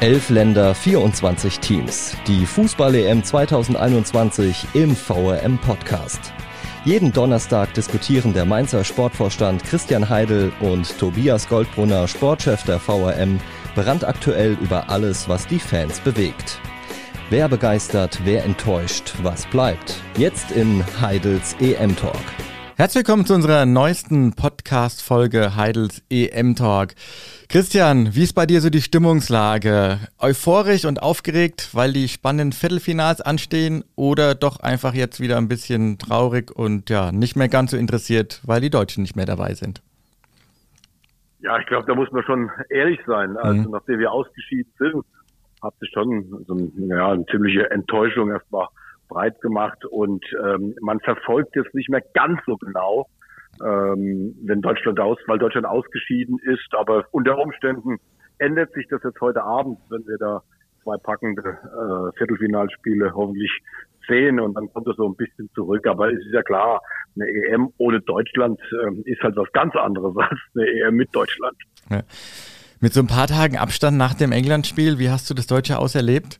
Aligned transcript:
Elf 0.00 0.28
Länder, 0.28 0.74
24 0.74 1.58
Teams. 1.60 2.14
Die 2.26 2.44
Fußball-EM 2.44 3.24
2021 3.24 4.66
im 4.74 4.94
VRM-Podcast. 4.94 6.20
Jeden 6.84 7.14
Donnerstag 7.14 7.72
diskutieren 7.72 8.34
der 8.34 8.44
Mainzer 8.44 8.84
Sportvorstand 8.84 9.64
Christian 9.64 10.10
Heidel 10.10 10.52
und 10.60 10.98
Tobias 10.98 11.48
Goldbrunner, 11.48 12.06
Sportchef 12.08 12.62
der 12.64 12.78
VRM, 12.78 13.40
brandaktuell 13.74 14.58
über 14.60 14.90
alles, 14.90 15.30
was 15.30 15.46
die 15.46 15.58
Fans 15.58 15.98
bewegt. 16.00 16.60
Wer 17.30 17.48
begeistert, 17.48 18.20
wer 18.24 18.44
enttäuscht, 18.44 19.14
was 19.22 19.46
bleibt? 19.46 19.94
Jetzt 20.18 20.50
in 20.50 20.84
Heidels 21.00 21.56
EM-Talk. 21.58 22.20
Herzlich 22.76 23.06
willkommen 23.06 23.24
zu 23.24 23.32
unserer 23.32 23.64
neuesten 23.64 24.34
Podcast-Folge 24.34 25.56
Heidels 25.56 26.02
EM-Talk. 26.10 26.94
Christian, 27.48 28.08
wie 28.12 28.24
ist 28.24 28.34
bei 28.34 28.44
dir 28.44 28.60
so 28.60 28.70
die 28.70 28.80
Stimmungslage? 28.80 30.00
Euphorisch 30.18 30.84
und 30.84 31.00
aufgeregt, 31.00 31.70
weil 31.74 31.92
die 31.92 32.08
spannenden 32.08 32.50
Viertelfinals 32.50 33.20
anstehen 33.20 33.84
oder 33.94 34.34
doch 34.34 34.58
einfach 34.58 34.94
jetzt 34.94 35.20
wieder 35.20 35.36
ein 35.36 35.46
bisschen 35.46 35.96
traurig 35.98 36.50
und 36.50 36.90
ja, 36.90 37.12
nicht 37.12 37.36
mehr 37.36 37.48
ganz 37.48 37.70
so 37.70 37.76
interessiert, 37.76 38.40
weil 38.44 38.60
die 38.60 38.70
Deutschen 38.70 39.02
nicht 39.02 39.14
mehr 39.14 39.26
dabei 39.26 39.54
sind? 39.54 39.80
Ja, 41.38 41.56
ich 41.60 41.66
glaube, 41.66 41.86
da 41.86 41.94
muss 41.94 42.10
man 42.10 42.24
schon 42.24 42.50
ehrlich 42.68 42.98
sein. 43.06 43.36
Also 43.36 43.62
mhm. 43.62 43.70
nachdem 43.70 44.00
wir 44.00 44.10
ausgeschieden 44.10 44.72
sind, 44.80 45.04
hat 45.62 45.74
sich 45.78 45.90
schon 45.94 46.44
so 46.48 46.54
ein, 46.54 46.88
ja, 46.88 47.12
eine 47.12 47.26
ziemliche 47.26 47.70
Enttäuschung 47.70 48.30
erstmal 48.30 48.66
breit 49.08 49.40
gemacht 49.40 49.84
und 49.84 50.24
ähm, 50.44 50.74
man 50.80 50.98
verfolgt 50.98 51.56
es 51.56 51.72
nicht 51.74 51.88
mehr 51.90 52.02
ganz 52.12 52.40
so 52.44 52.56
genau 52.56 53.06
ähm, 53.64 54.34
wenn 54.42 54.60
Deutschland 54.60 55.00
aus, 55.00 55.18
weil 55.26 55.38
Deutschland 55.38 55.66
ausgeschieden 55.66 56.38
ist. 56.42 56.68
Aber 56.72 57.04
unter 57.10 57.38
Umständen 57.38 57.98
ändert 58.38 58.72
sich 58.74 58.86
das 58.88 59.02
jetzt 59.02 59.20
heute 59.20 59.42
Abend, 59.42 59.78
wenn 59.88 60.06
wir 60.06 60.18
da 60.18 60.42
zwei 60.82 60.96
packende 60.98 61.42
äh, 61.42 62.18
Viertelfinalspiele 62.18 63.12
hoffentlich 63.14 63.50
sehen 64.08 64.38
und 64.38 64.54
dann 64.54 64.72
kommt 64.72 64.86
es 64.86 64.96
so 64.96 65.08
ein 65.08 65.16
bisschen 65.16 65.50
zurück. 65.54 65.86
Aber 65.86 66.12
es 66.12 66.18
ist 66.18 66.32
ja 66.32 66.42
klar, 66.42 66.80
eine 67.16 67.26
EM 67.26 67.72
ohne 67.78 68.00
Deutschland 68.00 68.60
ähm, 68.84 69.02
ist 69.04 69.20
halt 69.22 69.36
was 69.36 69.50
ganz 69.52 69.74
anderes 69.74 70.16
als 70.18 70.40
eine 70.54 70.66
EM 70.66 70.94
mit 70.94 71.14
Deutschland. 71.14 71.56
Ja. 71.90 72.02
Mit 72.80 72.92
so 72.92 73.00
ein 73.00 73.06
paar 73.06 73.26
Tagen 73.26 73.56
Abstand 73.56 73.96
nach 73.96 74.14
dem 74.14 74.32
England-Spiel, 74.32 74.98
wie 74.98 75.08
hast 75.10 75.28
du 75.30 75.34
das 75.34 75.46
Deutsche 75.46 75.78
aus 75.78 75.94
erlebt? 75.94 76.38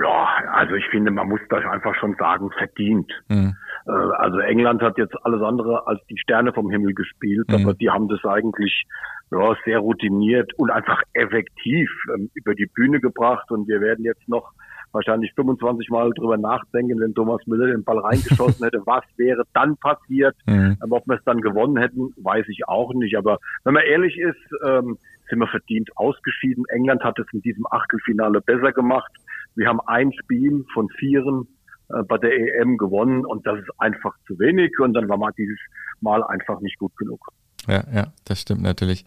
Ja, 0.00 0.28
also 0.52 0.74
ich 0.74 0.86
finde, 0.90 1.10
man 1.10 1.28
muss 1.28 1.40
das 1.50 1.64
einfach 1.64 1.94
schon 1.96 2.16
sagen, 2.18 2.50
verdient. 2.50 3.12
Mhm. 3.28 3.54
Äh, 3.86 3.90
also 3.90 4.38
England 4.38 4.82
hat 4.82 4.98
jetzt 4.98 5.14
alles 5.24 5.42
andere 5.42 5.86
als 5.86 6.00
die 6.08 6.18
Sterne 6.18 6.52
vom 6.52 6.70
Himmel 6.70 6.94
gespielt, 6.94 7.48
mhm. 7.48 7.54
aber 7.54 7.74
die 7.74 7.90
haben 7.90 8.08
das 8.08 8.24
eigentlich 8.24 8.84
ja, 9.30 9.54
sehr 9.64 9.78
routiniert 9.78 10.52
und 10.58 10.70
einfach 10.70 11.02
effektiv 11.12 11.90
ähm, 12.14 12.30
über 12.34 12.54
die 12.54 12.66
Bühne 12.66 13.00
gebracht 13.00 13.50
und 13.50 13.68
wir 13.68 13.80
werden 13.80 14.04
jetzt 14.04 14.28
noch 14.28 14.52
wahrscheinlich 14.92 15.32
25 15.34 15.90
Mal 15.90 16.10
drüber 16.12 16.36
nachdenken, 16.36 17.00
wenn 17.00 17.14
Thomas 17.14 17.44
Müller 17.46 17.66
den 17.66 17.84
Ball 17.84 17.98
reingeschossen 17.98 18.64
hätte, 18.64 18.80
was 18.86 19.04
wäre 19.16 19.42
dann 19.52 19.76
passiert. 19.76 20.36
Mhm. 20.46 20.76
Aber 20.80 20.98
ob 20.98 21.06
wir 21.08 21.16
es 21.16 21.24
dann 21.24 21.40
gewonnen 21.40 21.76
hätten, 21.76 22.14
weiß 22.16 22.46
ich 22.48 22.68
auch 22.68 22.94
nicht. 22.94 23.16
Aber 23.16 23.38
wenn 23.64 23.74
man 23.74 23.82
ehrlich 23.82 24.16
ist, 24.16 24.38
ähm, 24.64 24.96
sind 25.28 25.40
wir 25.40 25.48
verdient 25.48 25.90
ausgeschieden. 25.96 26.64
England 26.68 27.02
hat 27.02 27.18
es 27.18 27.26
in 27.32 27.42
diesem 27.42 27.66
Achtelfinale 27.70 28.40
besser 28.40 28.72
gemacht. 28.72 29.10
Wir 29.56 29.66
haben 29.66 29.80
ein 29.86 30.12
Spiel 30.12 30.64
von 30.72 30.88
vieren 30.90 31.48
bei 31.88 32.18
der 32.18 32.32
EM 32.32 32.76
gewonnen 32.78 33.24
und 33.24 33.46
das 33.46 33.58
ist 33.58 33.70
einfach 33.78 34.14
zu 34.26 34.38
wenig 34.38 34.78
und 34.78 34.94
dann 34.94 35.08
war 35.08 35.16
man 35.16 35.32
dieses 35.36 35.58
Mal 36.00 36.22
einfach 36.24 36.60
nicht 36.60 36.78
gut 36.78 36.96
genug. 36.96 37.20
Ja, 37.66 37.82
ja, 37.94 38.06
das 38.24 38.40
stimmt 38.40 38.62
natürlich. 38.62 39.04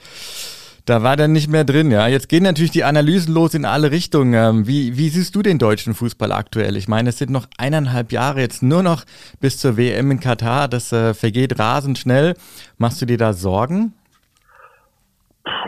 Da 0.85 1.03
war 1.03 1.17
dann 1.17 1.33
nicht 1.33 1.49
mehr 1.49 1.65
drin, 1.65 1.91
ja. 1.91 2.07
Jetzt 2.07 2.29
gehen 2.29 2.43
natürlich 2.43 2.71
die 2.71 2.85
Analysen 2.85 3.33
los 3.33 3.53
in 3.53 3.65
alle 3.65 3.91
Richtungen. 3.91 4.33
Ähm, 4.33 4.67
wie, 4.67 4.97
wie 4.97 5.09
siehst 5.09 5.35
du 5.35 5.41
den 5.41 5.59
deutschen 5.59 5.93
Fußball 5.93 6.31
aktuell? 6.31 6.77
Ich 6.77 6.87
meine, 6.87 7.09
es 7.09 7.17
sind 7.17 7.29
noch 7.29 7.45
eineinhalb 7.57 8.13
Jahre 8.13 8.39
jetzt 8.39 8.63
nur 8.63 8.83
noch 8.83 9.03
bis 9.41 9.57
zur 9.57 9.75
WM 9.75 10.11
in 10.11 10.21
Katar. 10.21 10.69
Das 10.69 10.93
äh, 10.93 11.13
vergeht 11.13 11.59
rasend 11.59 11.97
schnell. 11.97 12.35
Machst 12.77 13.01
du 13.01 13.05
dir 13.05 13.17
da 13.17 13.33
Sorgen? 13.33 13.93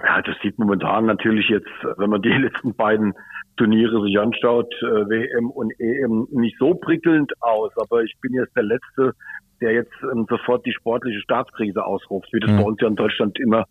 Ja, 0.06 0.22
das 0.22 0.36
sieht 0.42 0.58
momentan 0.58 1.06
natürlich 1.06 1.50
jetzt, 1.50 1.68
wenn 1.98 2.10
man 2.10 2.22
die 2.22 2.30
letzten 2.38 2.74
beiden 2.74 3.14
Turniere 3.60 4.02
sich 4.04 4.18
anschaut, 4.18 4.74
äh, 4.82 5.10
WM 5.10 5.52
und 5.52 5.78
EM, 5.80 6.28
nicht 6.32 6.58
so 6.58 6.76
prickelnd 6.76 7.34
aus. 7.42 7.72
Aber 7.76 8.04
ich 8.04 8.16
bin 8.22 8.34
jetzt 8.34 8.56
der 8.56 8.64
Letzte, 8.64 9.14
der 9.60 9.74
jetzt 9.74 9.92
ähm, 10.14 10.26
sofort 10.30 10.66
die 10.66 10.72
sportliche 10.72 11.20
Staatskrise 11.20 11.86
ausruft, 11.86 12.30
wie 12.32 12.40
das 12.40 12.52
mhm. 12.52 12.58
bei 12.58 12.64
uns 12.64 12.82
ja 12.82 12.88
in 12.88 12.96
Deutschland 12.96 13.38
immer 13.38 13.66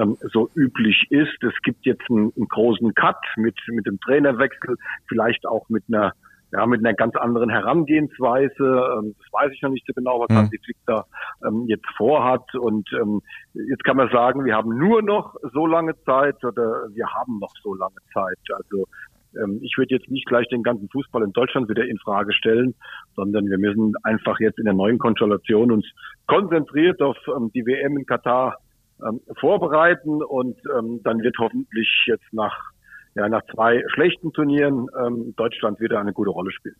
ähm, 0.00 0.16
so 0.32 0.48
üblich 0.54 1.06
ist. 1.10 1.42
Es 1.42 1.52
gibt 1.62 1.84
jetzt 1.84 2.08
einen, 2.08 2.32
einen 2.34 2.48
großen 2.48 2.94
Cut 2.94 3.20
mit, 3.36 3.54
mit 3.68 3.84
dem 3.84 4.00
Trainerwechsel, 4.00 4.76
vielleicht 5.08 5.46
auch 5.46 5.68
mit 5.68 5.84
einer 5.88 6.14
ja, 6.52 6.66
mit 6.66 6.86
einer 6.86 6.94
ganz 6.94 7.16
anderen 7.16 7.50
Herangehensweise. 7.50 8.54
Ähm, 8.62 9.14
das 9.18 9.32
weiß 9.32 9.52
ich 9.52 9.60
noch 9.60 9.70
nicht 9.70 9.84
so 9.86 9.92
genau, 9.92 10.20
was 10.20 10.28
mhm. 10.28 10.36
Hansi 10.36 10.58
Flick 10.64 10.76
da 10.86 11.04
ähm, 11.44 11.64
jetzt 11.66 11.88
vorhat. 11.96 12.54
Und 12.54 12.88
ähm, 12.92 13.20
jetzt 13.54 13.82
kann 13.82 13.96
man 13.96 14.08
sagen, 14.10 14.44
wir 14.44 14.54
haben 14.54 14.78
nur 14.78 15.02
noch 15.02 15.34
so 15.52 15.66
lange 15.66 16.00
Zeit 16.04 16.42
oder 16.44 16.88
wir 16.94 17.08
haben 17.12 17.40
noch 17.40 17.52
so 17.62 17.74
lange 17.74 17.98
Zeit. 18.12 18.38
Also 18.54 18.86
ich 19.62 19.76
würde 19.76 19.94
jetzt 19.94 20.10
nicht 20.10 20.26
gleich 20.26 20.48
den 20.48 20.62
ganzen 20.62 20.88
Fußball 20.88 21.22
in 21.22 21.32
Deutschland 21.32 21.68
wieder 21.68 21.84
in 21.84 21.98
Frage 21.98 22.32
stellen, 22.32 22.74
sondern 23.16 23.46
wir 23.46 23.58
müssen 23.58 23.94
einfach 24.02 24.38
jetzt 24.40 24.58
in 24.58 24.64
der 24.64 24.74
neuen 24.74 24.98
Konstellation 24.98 25.72
uns 25.72 25.86
konzentriert 26.26 27.00
auf 27.02 27.16
ähm, 27.28 27.50
die 27.54 27.66
WM 27.66 27.98
in 27.98 28.06
Katar 28.06 28.58
ähm, 29.02 29.20
vorbereiten 29.38 30.22
und 30.22 30.56
dann 31.02 31.20
wird 31.20 31.36
hoffentlich 31.38 31.88
jetzt 32.06 32.32
nach 32.32 32.70
ja, 33.16 33.28
nach 33.28 33.42
zwei 33.54 33.80
schlechten 33.94 34.32
Turnieren 34.32 34.88
Deutschland 35.36 35.78
wieder 35.78 36.00
eine 36.00 36.12
gute 36.12 36.30
Rolle 36.30 36.50
spielen. 36.50 36.74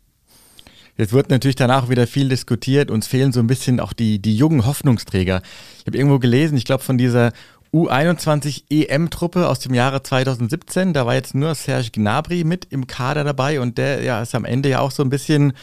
Jetzt 0.97 1.13
wird 1.13 1.29
natürlich 1.29 1.57
danach 1.57 1.89
wieder 1.89 2.07
viel 2.07 2.29
diskutiert. 2.29 2.89
Uns 2.89 3.09
fehlen 3.09 3.33
so 3.33 3.41
ein 3.41 3.49
bisschen 3.49 3.81
auch 3.81 3.93
die, 3.93 4.21
die 4.21 4.37
jungen 4.37 4.65
Hoffnungsträger. 4.65 5.43
Ich 5.81 5.87
habe 5.87 5.97
irgendwo 5.97 6.21
gelesen, 6.21 6.57
ich 6.57 6.65
glaube 6.65 6.85
von 6.85 6.99
dieser 6.99 7.33
U21 7.75 8.63
EM-Truppe 8.71 9.49
aus 9.49 9.59
dem 9.59 9.75
Jahre 9.75 10.03
2017. 10.03 10.93
Da 10.93 11.07
war 11.07 11.15
jetzt 11.15 11.35
nur 11.35 11.57
Serge 11.57 11.91
Gnabry 11.91 12.45
mit 12.45 12.67
im 12.71 12.87
Kader 12.87 13.25
dabei 13.25 13.61
und 13.61 13.79
der 13.79 14.03
ja, 14.03 14.23
ist 14.23 14.37
am 14.37 14.45
Ende 14.45 14.69
ja 14.69 14.79
auch 14.79 14.93
so 14.93 15.03
ein 15.03 15.11
bisschen 15.11 15.55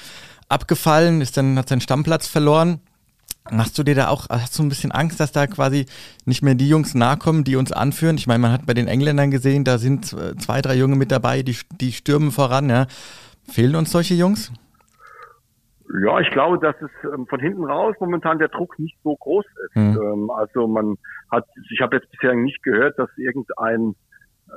abgefallen, 0.50 1.22
ist 1.22 1.38
dann, 1.38 1.58
hat 1.58 1.70
seinen 1.70 1.80
Stammplatz 1.80 2.28
verloren. 2.28 2.82
Machst 3.50 3.78
du 3.78 3.84
dir 3.84 3.96
da 3.96 4.10
auch, 4.10 4.28
hast 4.30 4.60
du 4.60 4.64
ein 4.64 4.70
bisschen 4.70 4.92
Angst, 4.92 5.22
dass 5.22 5.32
da 5.32 5.48
quasi 5.48 5.86
nicht 6.26 6.44
mehr 6.44 6.54
die 6.54 6.68
Jungs 6.68 6.94
nahe 6.94 7.16
kommen, 7.16 7.46
die 7.46 7.56
uns 7.56 7.72
anführen? 7.72 8.18
Ich 8.18 8.28
meine, 8.28 8.40
man 8.40 8.52
hat 8.52 8.66
bei 8.66 8.74
den 8.74 8.88
Engländern 8.88 9.32
gesehen, 9.32 9.64
da 9.64 9.78
sind 9.78 10.06
zwei, 10.06 10.62
drei 10.62 10.76
Junge 10.76 10.98
mit 10.98 11.12
dabei, 11.12 11.42
die, 11.44 11.58
die 11.80 11.94
stürmen 11.94 12.32
voran, 12.32 12.70
ja. 12.70 12.88
Fehlen 13.50 13.76
uns 13.76 13.92
solche 13.92 14.14
Jungs? 14.14 14.52
Ja, 16.00 16.20
ich 16.20 16.30
glaube, 16.32 16.60
dass 16.60 16.76
es 16.82 16.92
ähm, 17.14 17.28
von 17.28 17.40
hinten 17.40 17.66
raus 17.66 17.96
momentan 18.00 18.40
der 18.40 18.48
Druck 18.48 18.78
nicht 18.80 18.98
so 19.04 19.16
groß 19.16 19.46
ist. 19.66 19.76
Mhm. 19.76 20.00
Ähm, 20.02 20.32
also 20.32 20.68
man 20.68 20.98
hat, 21.32 21.46
ich 21.70 21.82
habe 21.82 21.98
jetzt 21.98 22.10
bisher 22.12 22.34
nicht 22.34 22.64
gehört, 22.64 22.98
dass 22.98 23.10
irgendein 23.18 23.96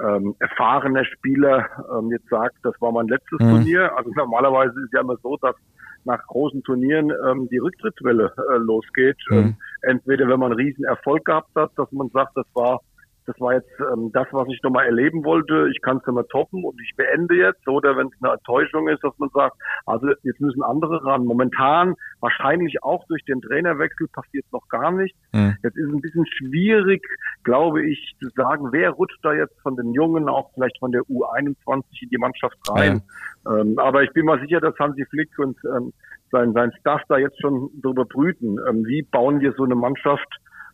ähm, 0.02 0.34
erfahrener 0.38 1.04
Spieler 1.04 1.66
ähm, 1.96 2.10
jetzt 2.10 2.28
sagt, 2.28 2.56
das 2.62 2.74
war 2.80 2.92
mein 2.92 3.08
letztes 3.08 3.40
mhm. 3.40 3.50
Turnier. 3.50 3.96
Also 3.96 4.10
normalerweise 4.14 4.72
ist 4.78 4.86
es 4.86 4.92
ja 4.92 5.00
immer 5.00 5.16
so, 5.22 5.36
dass 5.40 5.56
nach 6.04 6.24
großen 6.26 6.62
Turnieren 6.62 7.10
ähm, 7.10 7.48
die 7.50 7.58
Rücktrittswelle 7.58 8.32
äh, 8.36 8.56
losgeht. 8.58 9.16
Mhm. 9.30 9.36
Ähm, 9.36 9.56
entweder 9.82 10.28
wenn 10.28 10.38
man 10.38 10.52
einen 10.52 10.60
riesen 10.60 10.84
Erfolg 10.84 11.24
gehabt 11.24 11.54
hat, 11.56 11.70
dass 11.76 11.90
man 11.92 12.10
sagt, 12.10 12.36
das 12.36 12.46
war 12.54 12.80
das 13.26 13.40
war 13.40 13.54
jetzt 13.54 13.70
ähm, 13.80 14.10
das, 14.12 14.26
was 14.32 14.48
ich 14.48 14.62
nochmal 14.62 14.86
erleben 14.86 15.24
wollte. 15.24 15.68
Ich 15.70 15.80
kann 15.80 15.98
es 15.98 16.06
nochmal 16.06 16.26
toppen 16.30 16.64
und 16.64 16.80
ich 16.82 16.94
beende 16.96 17.34
jetzt. 17.34 17.66
Oder 17.66 17.96
wenn 17.96 18.08
es 18.08 18.12
eine 18.22 18.34
Enttäuschung 18.34 18.88
ist, 18.88 19.02
dass 19.02 19.18
man 19.18 19.30
sagt, 19.30 19.56
also 19.86 20.08
jetzt 20.22 20.40
müssen 20.40 20.62
andere 20.62 21.04
ran. 21.04 21.24
Momentan 21.24 21.94
wahrscheinlich 22.20 22.82
auch 22.82 23.06
durch 23.06 23.24
den 23.24 23.40
Trainerwechsel 23.40 24.08
passiert 24.08 24.44
noch 24.52 24.68
gar 24.68 24.90
nichts. 24.92 25.18
Mhm. 25.32 25.56
Jetzt 25.62 25.76
ist 25.76 25.88
es 25.88 25.94
ein 25.94 26.00
bisschen 26.00 26.26
schwierig, 26.26 27.02
glaube 27.44 27.86
ich, 27.86 28.14
zu 28.20 28.28
sagen, 28.36 28.68
wer 28.72 28.90
rutscht 28.90 29.18
da 29.22 29.32
jetzt 29.32 29.58
von 29.62 29.76
den 29.76 29.92
Jungen, 29.92 30.28
auch 30.28 30.50
vielleicht 30.54 30.78
von 30.78 30.92
der 30.92 31.02
U21 31.02 31.84
in 32.02 32.08
die 32.10 32.18
Mannschaft 32.18 32.58
rein. 32.68 33.02
Ja. 33.46 33.60
Ähm, 33.60 33.78
aber 33.78 34.02
ich 34.02 34.12
bin 34.12 34.26
mal 34.26 34.40
sicher, 34.40 34.60
dass 34.60 34.78
Hansi 34.78 35.04
Flick 35.06 35.30
und 35.38 35.56
ähm, 35.64 35.92
sein, 36.30 36.52
sein 36.52 36.72
Staff 36.80 37.00
da 37.08 37.16
jetzt 37.16 37.40
schon 37.40 37.70
darüber 37.82 38.04
brüten. 38.04 38.58
Ähm, 38.68 38.84
wie 38.84 39.02
bauen 39.02 39.40
wir 39.40 39.52
so 39.52 39.64
eine 39.64 39.74
Mannschaft 39.74 40.28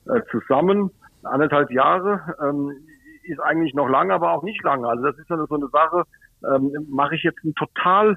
äh, 0.06 0.20
zusammen? 0.30 0.90
Anderthalb 1.24 1.70
Jahre 1.70 2.34
ähm, 2.42 2.72
ist 3.24 3.40
eigentlich 3.40 3.74
noch 3.74 3.88
lange, 3.88 4.14
aber 4.14 4.32
auch 4.32 4.42
nicht 4.42 4.62
lange. 4.62 4.88
Also 4.88 5.04
das 5.04 5.18
ist 5.18 5.28
so 5.28 5.34
eine 5.34 5.68
Sache, 5.68 6.04
ähm, 6.44 6.72
mache 6.88 7.14
ich 7.14 7.22
jetzt 7.22 7.42
einen 7.44 7.54
total 7.54 8.16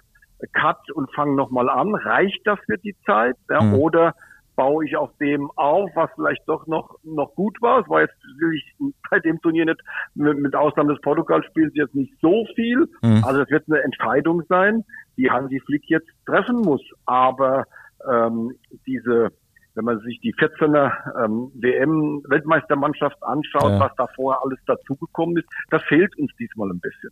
Cut 0.51 0.91
und 0.91 1.13
fange 1.13 1.35
nochmal 1.35 1.69
an. 1.69 1.95
Reicht 1.95 2.41
das 2.45 2.59
für 2.65 2.77
die 2.77 2.95
Zeit? 3.05 3.35
Ja? 3.49 3.61
Mhm. 3.61 3.75
Oder 3.75 4.13
baue 4.55 4.85
ich 4.85 4.95
auf 4.95 5.09
dem 5.17 5.49
auf, 5.55 5.89
was 5.95 6.11
vielleicht 6.15 6.47
doch 6.47 6.67
noch 6.67 6.97
noch 7.03 7.33
gut 7.35 7.59
war. 7.61 7.81
Es 7.81 7.89
war 7.89 8.01
jetzt 8.01 8.15
wirklich 8.37 8.63
bei 9.09 9.19
dem 9.19 9.41
Turnier 9.41 9.65
nicht 9.65 9.81
mit, 10.15 10.37
mit 10.39 10.55
Ausnahme 10.55 10.93
des 10.93 11.01
Portugal-Spiels 11.01 11.73
jetzt 11.75 11.95
nicht 11.95 12.13
so 12.21 12.45
viel. 12.55 12.87
Mhm. 13.01 13.23
Also 13.23 13.41
es 13.41 13.49
wird 13.49 13.63
eine 13.67 13.81
Entscheidung 13.81 14.43
sein, 14.49 14.83
die 15.17 15.29
Hansi 15.31 15.59
Flick 15.65 15.83
jetzt 15.87 16.09
treffen 16.25 16.61
muss. 16.61 16.81
Aber 17.05 17.65
ähm, 18.09 18.53
diese 18.85 19.31
wenn 19.75 19.85
man 19.85 19.99
sich 20.01 20.19
die 20.21 20.33
14er 20.33 21.25
ähm, 21.25 21.51
WM-Weltmeistermannschaft 21.55 23.17
anschaut, 23.21 23.71
ja. 23.71 23.79
was 23.79 23.91
da 23.97 24.07
vorher 24.15 24.41
alles 24.43 24.59
dazugekommen 24.65 25.37
ist, 25.37 25.47
das 25.69 25.83
fehlt 25.83 26.17
uns 26.17 26.31
diesmal 26.39 26.69
ein 26.69 26.79
bisschen. 26.79 27.11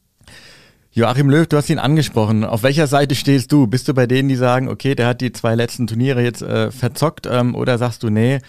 Joachim 0.94 1.30
Löw, 1.30 1.48
du 1.48 1.58
hast 1.58 1.69
ihn 1.69 1.80
angesprochen. 1.80 2.44
Auf 2.44 2.63
welcher 2.63 2.86
Seite 2.86 3.16
stehst 3.16 3.52
du? 3.52 3.66
Bist 3.66 3.88
du 3.88 3.94
bei 3.94 4.08
denen, 4.08 4.28
die 4.28 4.36
sagen, 4.36 4.68
okay, 4.68 4.94
der 4.94 5.08
hat 5.08 5.22
die 5.22 5.31
zwei 5.31 5.56
letzten 5.56 5.88
Turniere 5.88 6.22
jetzt 6.22 6.42
äh, 6.42 6.69
verzockt, 6.69 7.28
ähm, 7.31 7.56
oder 7.56 7.78
sagst 7.78 8.04
du, 8.04 8.10
nee, 8.10 8.40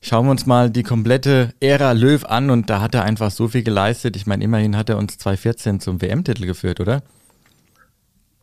schauen 0.00 0.26
wir 0.26 0.30
uns 0.30 0.46
mal 0.46 0.70
die 0.70 0.84
komplette 0.84 1.52
Ära 1.60 1.92
Löw 1.92 2.24
an 2.24 2.50
und 2.50 2.70
da 2.70 2.80
hat 2.80 2.94
er 2.94 3.02
einfach 3.02 3.30
so 3.30 3.48
viel 3.48 3.64
geleistet. 3.64 4.16
Ich 4.16 4.26
meine, 4.26 4.44
immerhin 4.44 4.76
hat 4.76 4.88
er 4.88 4.98
uns 4.98 5.18
2014 5.18 5.80
zum 5.80 6.00
WM-Titel 6.00 6.46
geführt, 6.46 6.80
oder? 6.80 7.02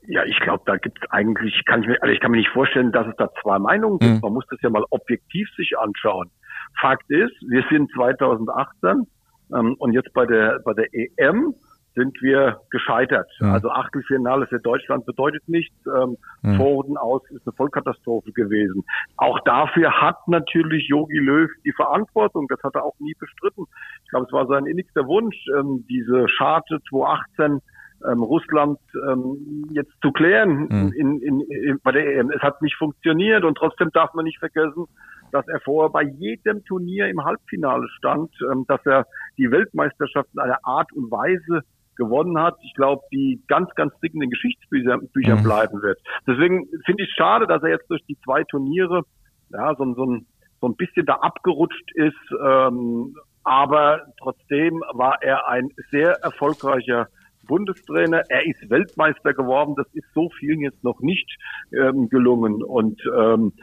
Ja, 0.08 0.24
ich 0.24 0.40
glaube, 0.40 0.64
da 0.66 0.78
gibt 0.78 1.00
es 1.02 1.12
eigentlich, 1.12 1.64
kann 1.66 1.82
ich 1.82 1.88
mir, 1.88 2.02
also 2.02 2.14
ich 2.14 2.22
kann 2.22 2.32
mir 2.32 2.38
nicht 2.38 2.52
vorstellen, 2.52 2.92
dass 2.92 3.08
es 3.08 3.16
da 3.18 3.30
zwei 3.42 3.60
Meinungen 3.60 4.00
gibt. 4.00 4.16
Mhm. 4.16 4.20
Man 4.22 4.34
muss 4.34 4.46
das 4.50 4.62
ja 4.62 4.70
mal 4.70 4.86
objektiv 4.90 5.50
sich 5.56 5.78
anschauen. 5.78 6.32
Fakt 6.80 7.10
ist, 7.10 7.36
wir 7.48 7.64
sind 7.70 7.92
2018 7.92 9.08
ähm, 9.54 9.76
und 9.78 9.94
jetzt 9.94 10.14
bei 10.14 10.26
der 10.26 10.60
bei 10.64 10.74
der 10.74 10.88
EM 10.94 11.54
sind 11.98 12.22
wir 12.22 12.62
gescheitert. 12.70 13.28
Ja. 13.40 13.54
Also 13.54 13.70
Achtelfinale 13.72 14.46
für 14.48 14.60
Deutschland 14.60 15.06
bedeutet 15.06 15.42
nichts. 15.50 15.76
Ähm, 15.88 16.16
ja. 16.44 16.56
Vorruden 16.56 16.96
aus 16.96 17.24
ist 17.32 17.46
eine 17.46 17.54
Vollkatastrophe 17.54 18.32
gewesen. 18.32 18.86
Auch 19.18 19.40
dafür 19.42 20.00
hat 20.00 20.28
natürlich 20.28 20.88
Yogi 20.88 21.18
Löw 21.18 21.50
die 21.66 21.74
Verantwortung. 21.74 22.48
Das 22.50 22.62
hat 22.64 22.76
er 22.76 22.84
auch 22.84 22.96
nie 23.00 23.16
bestritten. 23.20 23.66
Ich 24.04 24.10
glaube, 24.12 24.28
es 24.28 24.32
war 24.32 24.46
sein 24.46 24.68
innigster 24.68 25.08
Wunsch, 25.08 25.36
ähm, 25.58 25.86
diese 25.90 26.30
Scharte 26.30 26.80
2018 26.90 27.62
ähm, 28.06 28.22
Russland 28.24 28.80
ähm, 29.08 29.68
jetzt 29.72 29.94
zu 30.02 30.12
klären 30.12 30.68
mhm. 30.70 30.94
in, 30.96 31.22
in, 31.22 31.42
in, 31.42 31.80
bei 31.84 31.92
der 31.92 32.18
EM. 32.18 32.32
Es 32.32 32.42
hat 32.42 32.62
nicht 32.62 32.76
funktioniert 32.76 33.44
und 33.44 33.56
trotzdem 33.56 33.90
darf 33.92 34.14
man 34.14 34.26
nicht 34.26 34.40
vergessen, 34.40 34.86
dass 35.32 35.48
er 35.48 35.60
vorher 35.62 35.90
bei 35.90 36.04
jedem 36.04 36.64
Turnier 36.66 37.08
im 37.08 37.24
Halbfinale 37.24 37.88
stand, 37.98 38.32
ähm, 38.52 38.66
dass 38.68 38.86
er 38.86 39.06
die 39.38 39.52
Weltmeisterschaft 39.52 40.30
in 40.34 40.40
einer 40.40 40.60
Art 40.64 40.92
und 40.94 41.12
Weise 41.12 41.62
gewonnen 41.96 42.40
hat. 42.40 42.56
Ich 42.64 42.74
glaube, 42.76 43.02
die 43.12 43.42
ganz, 43.48 43.74
ganz 43.76 43.94
dick 44.00 44.14
in 44.14 44.22
den 44.22 44.30
Geschichtsbüchern 44.30 45.02
mhm. 45.14 45.44
bleiben 45.44 45.82
wird. 45.82 46.00
Deswegen 46.28 46.68
finde 46.86 47.04
ich 47.04 47.10
es 47.10 47.16
schade, 47.16 47.48
dass 47.48 47.64
er 47.64 47.70
jetzt 47.70 47.90
durch 47.90 48.04
die 48.08 48.18
zwei 48.24 48.44
Turniere 48.44 49.04
ja, 49.50 49.76
so, 49.76 49.94
so, 49.94 50.06
ein, 50.06 50.28
so 50.62 50.68
ein 50.68 50.76
bisschen 50.76 51.06
da 51.06 51.16
abgerutscht 51.16 51.92
ist. 51.96 52.16
Ähm, 52.42 53.16
aber 53.44 54.02
trotzdem 54.22 54.84
war 54.94 55.22
er 55.22 55.48
ein 55.48 55.70
sehr 55.90 56.12
erfolgreicher 56.22 57.08
Bundestrainer. 57.48 58.24
Er 58.30 58.46
ist 58.46 58.70
Weltmeister 58.70 59.34
geworden. 59.34 59.76
Das 59.76 59.88
ist 59.94 60.06
so 60.14 60.30
vielen 60.40 60.62
jetzt 60.62 60.84
noch 60.84 61.00
nicht 61.00 61.28
ähm, 61.74 62.10
gelungen. 62.10 62.64
Und 62.64 63.02
ähm, 63.18 63.54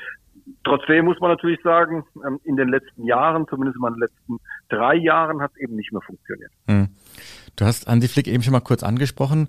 trotzdem 0.64 1.04
muss 1.04 1.20
man 1.20 1.30
natürlich 1.30 1.60
sagen, 1.62 2.04
ähm, 2.26 2.40
in 2.44 2.56
den 2.56 2.68
letzten 2.68 3.04
Jahren, 3.04 3.46
zumindest 3.48 3.76
in 3.76 3.94
den 3.94 4.00
letzten 4.00 4.38
drei 4.68 4.96
Jahren, 4.96 5.40
hat 5.40 5.52
es 5.54 5.60
eben 5.60 5.76
nicht 5.76 5.92
mehr 5.92 6.02
funktioniert. 6.02 6.50
Hm. 6.66 6.88
Du 7.56 7.64
hast 7.64 7.86
Andy 7.86 8.08
Flick 8.08 8.26
eben 8.26 8.42
schon 8.42 8.52
mal 8.52 8.60
kurz 8.60 8.82
angesprochen. 8.82 9.48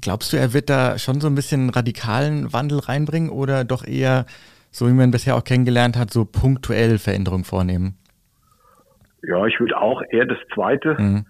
Glaubst 0.00 0.32
du, 0.32 0.36
er 0.36 0.52
wird 0.52 0.70
da 0.70 0.98
schon 0.98 1.20
so 1.20 1.28
ein 1.28 1.34
bisschen 1.34 1.62
einen 1.62 1.70
radikalen 1.70 2.52
Wandel 2.52 2.78
reinbringen 2.80 3.30
oder 3.30 3.64
doch 3.64 3.86
eher, 3.86 4.26
so 4.70 4.88
wie 4.88 4.92
man 4.92 5.10
bisher 5.10 5.36
auch 5.36 5.44
kennengelernt 5.44 5.96
hat, 5.96 6.10
so 6.10 6.24
punktuell 6.24 6.98
Veränderungen 6.98 7.44
vornehmen? 7.44 7.96
Ja, 9.22 9.46
ich 9.46 9.58
würde 9.60 9.76
auch 9.78 10.02
eher 10.10 10.26
das 10.26 10.38
Zweite 10.52 10.96
mhm. 10.98 11.26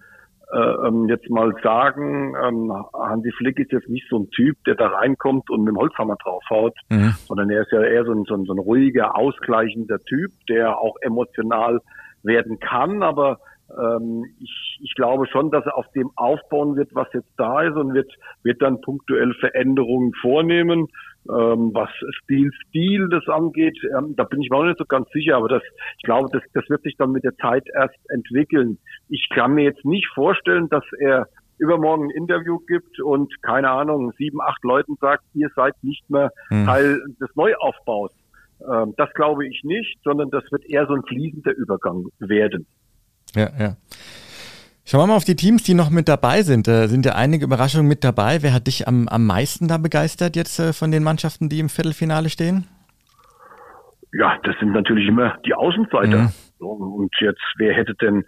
Äh, 0.55 0.87
ähm, 0.87 1.09
jetzt 1.09 1.29
mal 1.29 1.53
sagen. 1.61 2.33
Ähm, 2.41 2.71
Hansi 2.93 3.31
Flick 3.37 3.59
ist 3.59 3.73
jetzt 3.73 3.89
nicht 3.89 4.07
so 4.09 4.19
ein 4.19 4.29
Typ, 4.29 4.55
der 4.65 4.75
da 4.75 4.87
reinkommt 4.87 5.49
und 5.49 5.65
mit 5.65 5.73
dem 5.73 5.77
Holzhammer 5.77 6.15
draufhaut, 6.23 6.77
mhm. 6.89 7.13
sondern 7.27 7.49
er 7.49 7.63
ist 7.63 7.71
ja 7.71 7.81
eher 7.81 8.05
so 8.05 8.13
ein, 8.13 8.23
so, 8.23 8.35
ein, 8.35 8.45
so 8.45 8.53
ein 8.53 8.59
ruhiger, 8.59 9.17
ausgleichender 9.17 9.99
Typ, 9.99 10.31
der 10.47 10.77
auch 10.79 10.95
emotional 11.01 11.81
werden 12.23 12.59
kann, 12.59 13.03
aber 13.03 13.39
ähm, 13.77 14.25
ich, 14.39 14.79
ich 14.81 14.93
glaube 14.95 15.27
schon, 15.27 15.51
dass 15.51 15.65
er 15.65 15.77
auf 15.77 15.91
dem 15.93 16.11
aufbauen 16.15 16.75
wird, 16.75 16.93
was 16.93 17.07
jetzt 17.13 17.31
da 17.37 17.61
ist 17.61 17.75
und 17.75 17.93
wird, 17.93 18.11
wird 18.43 18.61
dann 18.61 18.79
punktuell 18.81 19.33
Veränderungen 19.33 20.13
vornehmen. 20.21 20.87
Ähm, 21.27 21.71
was 21.73 21.89
Stil, 22.23 22.51
Stil 22.67 23.09
das 23.09 23.27
angeht, 23.27 23.77
ähm, 23.97 24.15
da 24.15 24.23
bin 24.25 24.41
ich 24.41 24.49
mir 24.49 24.57
auch 24.57 24.63
nicht 24.63 24.77
so 24.77 24.85
ganz 24.85 25.09
sicher, 25.11 25.37
aber 25.37 25.47
das, 25.47 25.63
ich 25.97 26.03
glaube, 26.03 26.29
das, 26.31 26.43
das 26.53 26.69
wird 26.69 26.83
sich 26.83 26.95
dann 26.97 27.11
mit 27.11 27.23
der 27.23 27.35
Zeit 27.37 27.65
erst 27.73 27.97
entwickeln. 28.09 28.77
Ich 29.09 29.27
kann 29.33 29.55
mir 29.55 29.63
jetzt 29.63 29.83
nicht 29.85 30.07
vorstellen, 30.13 30.69
dass 30.69 30.83
er 30.99 31.27
übermorgen 31.57 32.05
ein 32.05 32.09
Interview 32.11 32.59
gibt 32.67 32.99
und 32.99 33.41
keine 33.41 33.71
Ahnung, 33.71 34.11
sieben, 34.17 34.41
acht 34.41 34.63
Leuten 34.63 34.95
sagt, 35.01 35.23
ihr 35.33 35.49
seid 35.55 35.73
nicht 35.81 36.07
mehr 36.09 36.31
hm. 36.49 36.65
Teil 36.65 37.01
des 37.19 37.35
Neuaufbaus. 37.35 38.11
Ähm, 38.61 38.93
das 38.97 39.11
glaube 39.13 39.47
ich 39.47 39.63
nicht, 39.63 39.97
sondern 40.03 40.29
das 40.29 40.43
wird 40.51 40.65
eher 40.65 40.85
so 40.87 40.93
ein 40.93 41.03
fließender 41.03 41.55
Übergang 41.55 42.05
werden. 42.19 42.65
Ja, 43.35 43.49
ja. 43.59 43.75
Schauen 44.87 45.01
wir 45.01 45.07
mal 45.07 45.15
auf 45.15 45.23
die 45.23 45.35
Teams, 45.35 45.63
die 45.63 45.73
noch 45.73 45.89
mit 45.89 46.07
dabei 46.07 46.43
sind. 46.43 46.67
Da 46.67 46.87
sind 46.87 47.07
ja 47.07 47.15
einige 47.15 47.45
Überraschungen 47.45 47.87
mit 47.87 48.03
dabei. 48.03 48.43
Wer 48.43 48.53
hat 48.53 48.67
dich 48.67 48.87
am, 48.87 49.07
am 49.07 49.25
meisten 49.25 49.67
da 49.67 49.79
begeistert 49.79 50.35
jetzt 50.35 50.59
äh, 50.59 50.73
von 50.73 50.91
den 50.91 51.01
Mannschaften, 51.01 51.49
die 51.49 51.59
im 51.59 51.69
Viertelfinale 51.69 52.29
stehen? 52.29 52.67
Ja, 54.13 54.37
das 54.43 54.55
sind 54.59 54.73
natürlich 54.73 55.07
immer 55.07 55.37
die 55.43 55.55
Außenseiter. 55.55 56.29
Mhm. 56.29 56.29
Und 56.59 57.11
jetzt, 57.19 57.41
wer 57.57 57.73
hätte 57.73 57.95
denn 57.95 58.25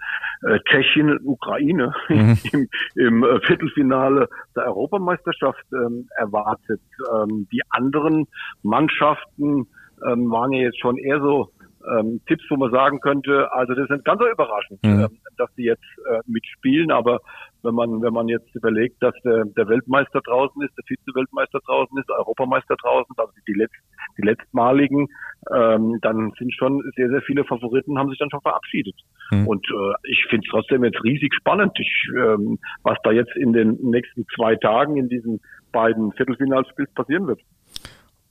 äh, 0.47 0.57
Tschechien 0.67 1.11
und 1.11 1.27
Ukraine 1.27 1.93
mhm. 2.09 2.39
im, 2.51 2.67
im 2.95 3.23
äh, 3.23 3.39
Viertelfinale 3.45 4.27
der 4.55 4.65
Europameisterschaft 4.65 5.63
ähm, 5.73 6.09
erwartet? 6.17 6.81
Ähm, 7.13 7.47
die 7.51 7.61
anderen 7.69 8.25
Mannschaften 8.63 9.67
ähm, 10.09 10.31
waren 10.31 10.51
ja 10.53 10.63
jetzt 10.63 10.79
schon 10.79 10.97
eher 10.97 11.19
so 11.19 11.51
ähm, 11.91 12.21
Tipps, 12.27 12.43
wo 12.49 12.57
man 12.57 12.71
sagen 12.71 12.99
könnte, 12.99 13.51
also 13.51 13.73
das 13.73 13.87
sind 13.87 14.05
ganz 14.05 14.21
so 14.21 14.27
überraschend, 14.29 14.83
mhm. 14.83 15.01
äh, 15.01 15.07
dass 15.37 15.49
sie 15.55 15.63
jetzt 15.63 15.83
äh, 16.09 16.19
mitspielen. 16.25 16.91
Aber 16.91 17.19
wenn 17.63 17.73
man, 17.73 18.01
wenn 18.01 18.13
man 18.13 18.27
jetzt 18.27 18.53
überlegt, 18.55 19.01
dass 19.01 19.13
der, 19.23 19.45
der 19.45 19.67
Weltmeister 19.67 20.21
draußen 20.21 20.61
ist, 20.61 20.73
der 20.77 20.83
Vize-Weltmeister 20.85 21.59
draußen 21.65 21.97
ist, 21.97 22.09
der 22.09 22.17
Europameister 22.17 22.75
draußen, 22.75 23.13
also 23.17 23.31
die, 23.47 23.53
letzt, 23.53 23.75
die 24.17 24.23
letztmaligen, 24.23 25.07
ähm, 25.53 25.99
dann 26.01 26.31
sind 26.37 26.53
schon 26.53 26.81
sehr, 26.95 27.09
sehr 27.09 27.21
viele 27.21 27.43
Favoriten, 27.43 27.97
haben 27.97 28.09
sich 28.09 28.19
dann 28.19 28.29
schon 28.29 28.41
verabschiedet. 28.41 28.95
Mhm. 29.31 29.47
Und 29.47 29.65
äh, 29.67 29.93
ich 30.11 30.25
finde 30.29 30.45
es 30.45 30.51
trotzdem 30.51 30.83
jetzt 30.83 31.03
riesig 31.03 31.33
spannend, 31.33 31.73
ich, 31.79 32.09
ähm, 32.15 32.59
was 32.83 32.97
da 33.03 33.11
jetzt 33.11 33.35
in 33.35 33.53
den 33.53 33.77
nächsten 33.81 34.25
zwei 34.35 34.55
Tagen 34.55 34.97
in 34.97 35.09
diesen 35.09 35.41
beiden 35.71 36.11
Viertelfinalspiels 36.13 36.91
passieren 36.93 37.27
wird. 37.27 37.41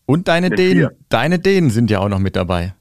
Und 0.06 0.28
deine 0.28 0.50
Dänen, 0.50 0.90
deine 1.08 1.38
Dänen 1.38 1.70
sind 1.70 1.90
ja 1.90 1.98
auch 1.98 2.08
noch 2.08 2.20
mit 2.20 2.36
dabei. 2.36 2.74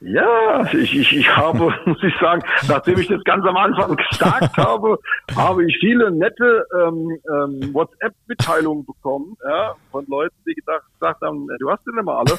Ja, 0.00 0.64
ich, 0.72 0.94
ich, 0.94 1.12
ich 1.12 1.36
habe, 1.36 1.74
muss 1.86 2.02
ich 2.02 2.14
sagen, 2.20 2.42
nachdem 2.68 2.98
ich 2.98 3.08
das 3.08 3.22
ganz 3.24 3.44
am 3.44 3.56
Anfang 3.56 3.96
gesagt 3.96 4.56
habe, 4.56 4.98
habe 5.36 5.64
ich 5.64 5.76
viele 5.80 6.10
nette 6.10 6.66
ähm, 6.74 7.18
ähm, 7.28 7.74
WhatsApp-Mitteilungen 7.74 8.84
bekommen 8.84 9.36
ja, 9.44 9.74
von 9.90 10.06
Leuten, 10.06 10.36
die 10.46 10.54
gedacht, 10.54 10.82
gesagt 10.98 11.20
haben, 11.22 11.46
du 11.58 11.70
hast 11.70 11.84
den 11.86 11.98
immer 11.98 12.18
alle. 12.18 12.32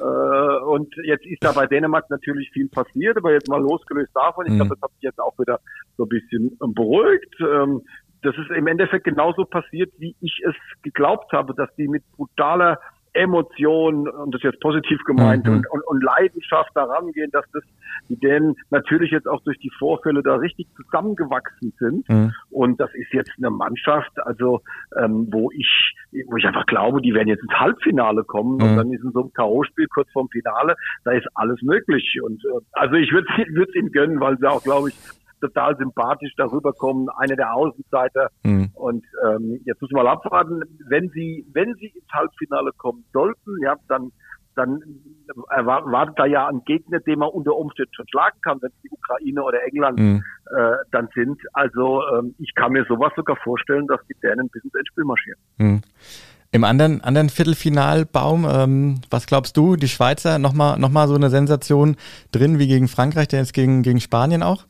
äh, 0.00 0.64
und 0.64 0.94
jetzt 1.04 1.26
ist 1.26 1.42
da 1.42 1.52
bei 1.52 1.66
Dänemark 1.66 2.08
natürlich 2.10 2.50
viel 2.52 2.68
passiert, 2.68 3.16
aber 3.16 3.32
jetzt 3.32 3.48
mal 3.48 3.60
losgelöst 3.60 4.10
davon, 4.14 4.46
ich 4.46 4.54
glaube, 4.54 4.66
mhm. 4.66 4.80
das 4.80 4.82
hat 4.82 4.92
sich 4.92 5.02
jetzt 5.02 5.20
auch 5.20 5.38
wieder 5.38 5.58
so 5.96 6.04
ein 6.04 6.08
bisschen 6.08 6.56
beruhigt. 6.74 7.34
Ähm, 7.40 7.82
das 8.22 8.36
ist 8.36 8.50
im 8.50 8.66
Endeffekt 8.66 9.04
genauso 9.04 9.44
passiert, 9.46 9.92
wie 9.98 10.14
ich 10.20 10.42
es 10.46 10.54
geglaubt 10.82 11.32
habe, 11.32 11.54
dass 11.54 11.74
die 11.76 11.88
mit 11.88 12.02
brutaler 12.16 12.78
Emotion, 13.12 14.08
und 14.08 14.34
das 14.34 14.40
ist 14.40 14.52
jetzt 14.52 14.60
positiv 14.60 15.00
gemeint, 15.04 15.46
mhm. 15.46 15.52
und, 15.52 15.70
und, 15.70 15.86
und 15.86 16.02
Leidenschaft 16.02 16.70
daran 16.74 17.12
gehen, 17.12 17.30
dass 17.32 17.44
das 17.52 17.62
die 18.08 18.16
Dänen 18.16 18.56
natürlich 18.70 19.10
jetzt 19.10 19.28
auch 19.28 19.42
durch 19.42 19.58
die 19.58 19.70
Vorfälle 19.78 20.22
da 20.22 20.36
richtig 20.36 20.68
zusammengewachsen 20.76 21.72
sind. 21.78 22.08
Mhm. 22.08 22.32
Und 22.50 22.80
das 22.80 22.90
ist 22.94 23.12
jetzt 23.12 23.32
eine 23.38 23.50
Mannschaft, 23.50 24.12
also 24.24 24.60
ähm, 24.96 25.28
wo 25.30 25.50
ich, 25.52 25.94
wo 26.26 26.36
ich 26.36 26.44
einfach 26.44 26.66
glaube, 26.66 27.00
die 27.02 27.14
werden 27.14 27.28
jetzt 27.28 27.42
ins 27.42 27.52
Halbfinale 27.52 28.24
kommen 28.24 28.56
mhm. 28.56 28.62
und 28.62 28.76
dann 28.76 28.92
ist 28.92 29.04
in 29.04 29.12
so 29.12 29.20
einem 29.20 29.32
K.O.-Spiel 29.32 29.86
kurz 29.92 30.10
vorm 30.12 30.28
Finale, 30.28 30.76
da 31.04 31.12
ist 31.12 31.26
alles 31.34 31.60
möglich. 31.62 32.18
Und 32.22 32.44
äh, 32.44 32.60
also 32.72 32.94
ich 32.94 33.12
würde 33.12 33.26
es 33.38 33.74
ihnen 33.74 33.92
gönnen, 33.92 34.20
weil 34.20 34.38
sie 34.38 34.48
auch, 34.48 34.62
glaube 34.62 34.90
ich, 34.90 34.94
total 35.40 35.76
sympathisch 35.76 36.32
darüber 36.36 36.72
kommen, 36.72 37.08
einer 37.18 37.36
der 37.36 37.54
Außenseiter. 37.54 38.28
Mhm. 38.44 38.70
Und 38.74 39.04
ähm, 39.26 39.60
jetzt 39.64 39.80
müssen 39.82 39.96
wir 39.96 40.04
mal 40.04 40.12
abwarten, 40.12 40.62
wenn 40.88 41.10
sie, 41.10 41.46
wenn 41.52 41.74
sie 41.74 41.86
ins 41.86 42.12
Halbfinale 42.12 42.70
kommen 42.76 43.04
sollten, 43.12 43.56
ja, 43.62 43.76
dann 43.88 44.12
dann 44.56 44.82
erwartet 45.48 46.18
da 46.18 46.26
ja 46.26 46.48
ein 46.48 46.62
Gegner, 46.64 46.98
den 47.00 47.20
man 47.20 47.28
unter 47.30 47.54
Umständen 47.54 47.92
schon 47.94 48.06
schlagen 48.08 48.38
kann, 48.42 48.58
wenn 48.60 48.70
es 48.70 48.82
die 48.82 48.90
Ukraine 48.90 49.42
oder 49.42 49.62
England 49.64 49.98
mhm. 49.98 50.24
äh, 50.46 50.72
dann 50.90 51.08
sind. 51.14 51.40
Also 51.52 52.02
ähm, 52.14 52.34
ich 52.38 52.54
kann 52.54 52.72
mir 52.72 52.84
sowas 52.86 53.12
sogar 53.16 53.36
vorstellen, 53.36 53.86
dass 53.86 54.00
die 54.08 54.16
Dänen 54.22 54.48
bis 54.50 54.64
ins 54.64 54.74
Endspiel 54.74 55.04
marschieren. 55.04 55.38
Mhm. 55.58 55.82
Im 56.52 56.64
anderen, 56.64 57.00
anderen 57.00 57.28
Viertelfinalbaum, 57.28 58.44
ähm, 58.50 59.00
was 59.08 59.26
glaubst 59.26 59.56
du, 59.56 59.76
die 59.76 59.86
Schweizer 59.86 60.40
nochmal 60.40 60.80
noch 60.80 60.90
mal 60.90 61.06
so 61.06 61.14
eine 61.14 61.30
Sensation 61.30 61.96
drin 62.32 62.58
wie 62.58 62.66
gegen 62.66 62.88
Frankreich, 62.88 63.28
der 63.28 63.38
jetzt 63.38 63.54
gegen, 63.54 63.82
gegen 63.82 64.00
Spanien 64.00 64.42
auch? 64.42 64.64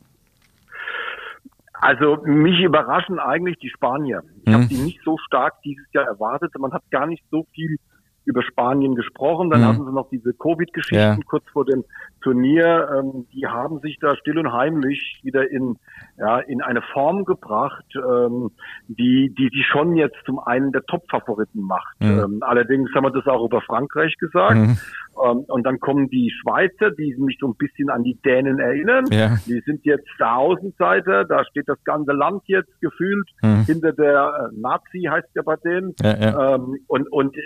Also 1.80 2.18
mich 2.24 2.60
überraschen 2.60 3.18
eigentlich 3.18 3.58
die 3.58 3.70
Spanier. 3.70 4.22
Ich 4.42 4.48
mhm. 4.48 4.54
habe 4.54 4.66
die 4.66 4.78
nicht 4.78 5.00
so 5.04 5.16
stark 5.18 5.62
dieses 5.62 5.86
Jahr 5.92 6.06
erwartet. 6.06 6.52
Man 6.58 6.72
hat 6.72 6.82
gar 6.90 7.06
nicht 7.06 7.24
so 7.30 7.46
viel 7.52 7.78
über 8.26 8.42
Spanien 8.42 8.94
gesprochen. 8.94 9.50
Dann 9.50 9.62
mhm. 9.62 9.66
hatten 9.66 9.84
sie 9.86 9.92
noch 9.92 10.08
diese 10.10 10.34
Covid-Geschichten 10.34 10.96
ja. 10.96 11.18
kurz 11.26 11.44
vor 11.52 11.64
dem 11.64 11.84
Turnier, 12.20 12.88
ähm, 12.98 13.26
die 13.32 13.46
haben 13.46 13.80
sich 13.80 13.98
da 14.00 14.16
still 14.16 14.38
und 14.38 14.52
heimlich 14.52 15.20
wieder 15.22 15.50
in, 15.50 15.76
ja, 16.18 16.38
in 16.38 16.62
eine 16.62 16.82
Form 16.92 17.24
gebracht, 17.24 17.84
ähm, 17.94 18.50
die, 18.88 19.34
die 19.36 19.50
die 19.50 19.62
schon 19.62 19.96
jetzt 19.96 20.16
zum 20.26 20.38
einen 20.38 20.72
der 20.72 20.84
Top-Favoriten 20.84 21.62
macht. 21.62 22.00
Mhm. 22.00 22.18
Ähm, 22.18 22.38
allerdings 22.42 22.90
haben 22.94 23.04
wir 23.04 23.10
das 23.10 23.26
auch 23.26 23.44
über 23.44 23.60
Frankreich 23.62 24.16
gesagt. 24.18 24.56
Mhm. 24.56 24.78
Ähm, 25.24 25.44
und 25.48 25.64
dann 25.64 25.80
kommen 25.80 26.08
die 26.08 26.32
Schweizer, 26.40 26.90
die 26.90 27.14
mich 27.18 27.38
so 27.40 27.48
ein 27.48 27.56
bisschen 27.56 27.90
an 27.90 28.02
die 28.02 28.14
Dänen 28.24 28.58
erinnern. 28.58 29.04
Ja. 29.10 29.36
Die 29.46 29.60
sind 29.66 29.84
jetzt 29.84 30.08
der 30.18 30.36
Außenseiter, 30.36 31.24
da 31.24 31.44
steht 31.44 31.68
das 31.68 31.82
ganze 31.84 32.12
Land 32.12 32.42
jetzt 32.46 32.80
gefühlt 32.80 33.28
mhm. 33.42 33.64
hinter 33.64 33.92
der 33.92 34.50
äh, 34.52 34.60
Nazi, 34.60 35.08
heißt 35.10 35.28
ja 35.34 35.42
bei 35.42 35.56
denen. 35.56 35.94
Ja, 36.00 36.16
ja. 36.16 36.54
Ähm, 36.54 36.78
und 36.86 37.10
und 37.12 37.36
äh, 37.36 37.40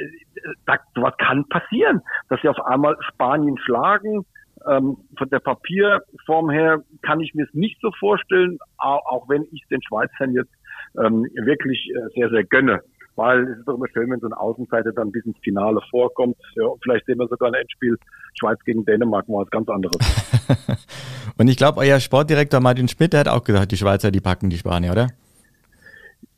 da, 0.67 0.77
was 0.97 1.17
kann 1.17 1.47
passieren, 1.49 2.03
dass 2.29 2.41
sie 2.43 2.49
auf 2.49 2.61
einmal 2.67 2.97
Spanien 3.01 3.59
schlagen. 3.59 4.25
Ähm, 4.69 4.97
von 5.17 5.29
der 5.31 5.41
Papierform 5.41 6.51
her 6.51 6.83
kann 7.03 7.21
ich 7.21 7.35
mir 7.35 7.45
es 7.45 7.55
nicht 7.55 7.81
so 7.81 7.91
vorstellen, 7.99 8.59
auch, 8.79 9.29
wenn 9.29 9.47
ich 9.53 9.63
den 9.71 9.83
Schweizern 9.83 10.33
jetzt 10.33 10.53
ähm, 10.99 11.27
wirklich 11.35 11.91
äh, 11.95 12.09
sehr, 12.15 12.31
sehr 12.31 12.45
gönne 12.45 12.81
weil 13.17 13.45
es 13.45 13.59
ist 13.59 13.69
doch 13.69 13.75
immer 13.75 13.87
schön, 13.93 14.11
wenn 14.11 14.21
so 14.21 14.27
ein 14.27 14.33
Außenseiter 14.33 14.93
dann 14.93 15.13
bis 15.13 15.25
ins 15.25 15.39
Finale 15.43 15.81
vorkommt. 15.91 16.37
Ja, 16.57 16.65
vielleicht 16.83 17.07
sehen 17.07 17.19
wir 17.19 17.29
sogar 17.29 17.51
ein 17.51 17.55
Endspiel 17.55 17.97
Schweiz 18.39 18.59
gegen 18.65 18.85
Dänemark, 18.85 19.29
mal 19.29 19.43
was 19.43 19.51
ganz 19.51 19.69
anderes. 19.69 19.97
Und 21.39 21.49
ich 21.49 21.57
glaube, 21.57 21.81
euer 21.81 22.01
Sportdirektor 22.01 22.61
Martin 22.61 22.89
Schmidt, 22.89 23.15
hat 23.15 23.29
auch 23.29 23.45
gesagt, 23.45 23.73
die 23.73 23.77
Schweizer, 23.77 24.11
die 24.11 24.21
packen 24.21 24.51
die 24.51 24.59
Spanier, 24.59 24.93
oder? 24.93 25.09